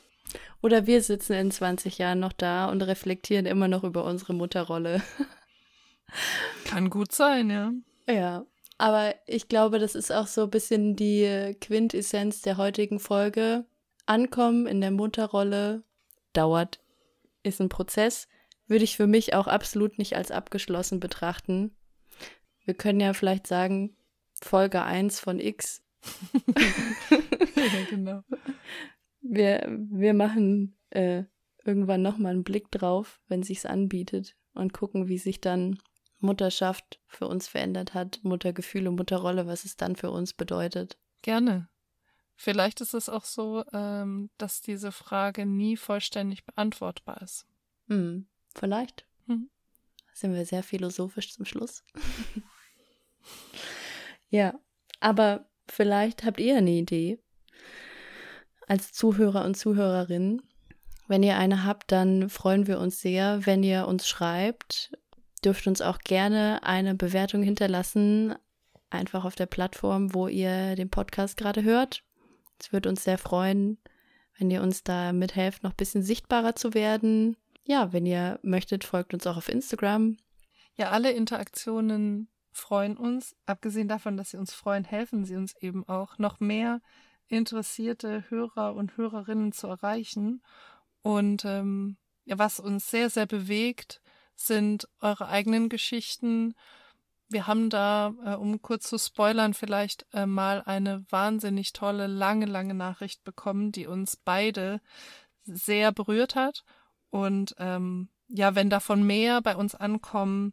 [0.63, 5.03] Oder wir sitzen in 20 Jahren noch da und reflektieren immer noch über unsere Mutterrolle.
[6.65, 7.73] Kann gut sein, ja.
[8.09, 8.47] Ja,
[8.79, 13.67] aber ich glaube, das ist auch so ein bisschen die Quintessenz der heutigen Folge.
[14.07, 15.83] Ankommen in der Mutterrolle
[16.33, 16.81] dauert,
[17.43, 18.29] ist ein Prozess,
[18.67, 21.75] würde ich für mich auch absolut nicht als abgeschlossen betrachten.
[22.65, 23.97] Wir können ja vielleicht sagen,
[24.43, 25.83] Folge 1 von X.
[27.73, 28.23] ja genau.
[29.21, 31.25] Wir, wir machen äh,
[31.65, 35.79] irgendwann nochmal einen Blick drauf, wenn sich's anbietet und gucken, wie sich dann
[36.19, 40.99] Mutterschaft für uns verändert hat, Muttergefühle, Mutterrolle, was es dann für uns bedeutet.
[41.23, 41.69] Gerne.
[42.37, 47.47] Vielleicht ist es auch so, ähm, dass diese Frage nie vollständig beantwortbar ist.
[47.89, 49.07] Hm, vielleicht.
[49.27, 49.51] Mhm.
[50.13, 51.85] Sind wir sehr philosophisch zum Schluss.
[54.31, 54.59] ja,
[55.01, 57.21] aber vielleicht habt ihr eine Idee
[58.67, 60.43] als Zuhörer und Zuhörerin.
[61.07, 64.93] Wenn ihr eine habt, dann freuen wir uns sehr, wenn ihr uns schreibt.
[65.45, 68.35] Dürft uns auch gerne eine Bewertung hinterlassen,
[68.89, 72.03] einfach auf der Plattform, wo ihr den Podcast gerade hört.
[72.59, 73.79] Es würde uns sehr freuen,
[74.39, 77.37] wenn ihr uns da mithelft, noch ein bisschen sichtbarer zu werden.
[77.67, 80.17] ja, wenn ihr möchtet, folgt uns auch auf Instagram.
[80.77, 83.37] Ja, alle Interaktionen freuen uns.
[83.47, 86.81] Abgesehen davon, dass sie uns freuen, helfen sie uns eben auch, noch mehr
[87.29, 90.43] interessierte Hörer und Hörerinnen zu erreichen.
[91.03, 94.01] Und ähm, ja, was uns sehr, sehr bewegt,
[94.35, 96.55] sind eure eigenen Geschichten.
[97.29, 102.47] Wir haben da, äh, um kurz zu spoilern, vielleicht äh, mal eine wahnsinnig tolle, lange,
[102.47, 104.81] lange Nachricht bekommen, die uns beide
[105.45, 106.65] sehr berührt hat.
[107.11, 110.53] Und ähm, ja, wenn davon mehr bei uns ankommen,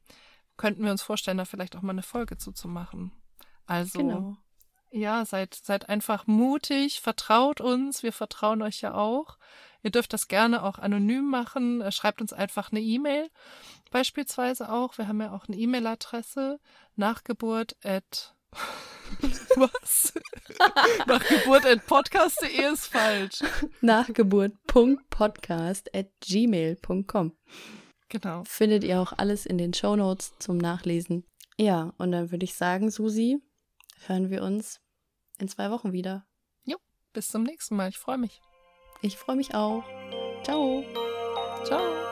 [0.57, 3.11] könnten wir uns vorstellen, da vielleicht auch mal eine Folge zuzumachen.
[3.65, 4.38] Also genau.
[4.92, 9.38] Ja, seid, seid einfach mutig, vertraut uns, wir vertrauen euch ja auch.
[9.84, 11.82] Ihr dürft das gerne auch anonym machen.
[11.82, 13.30] Äh, schreibt uns einfach eine E-Mail.
[13.89, 14.98] Beispielsweise auch.
[14.98, 16.60] Wir haben ja auch eine E-Mail-Adresse.
[16.96, 18.36] Nachgeburt at
[19.56, 20.14] Was?
[21.08, 23.39] Nachgeburt at podcast.de ist falsch.
[23.82, 27.38] Nachgeburt.podcast at gmail.com.
[28.10, 28.44] Genau.
[28.46, 31.24] Findet ihr auch alles in den Show Notes zum Nachlesen.
[31.58, 33.42] Ja, und dann würde ich sagen, Susi,
[34.06, 34.81] hören wir uns
[35.42, 36.26] in zwei Wochen wieder.
[36.64, 36.78] Jo,
[37.14, 37.89] bis zum nächsten Mal.
[37.89, 38.42] Ich freue mich.
[39.02, 39.84] Ich freue mich auch.
[40.44, 40.84] Ciao.
[41.64, 42.11] Ciao.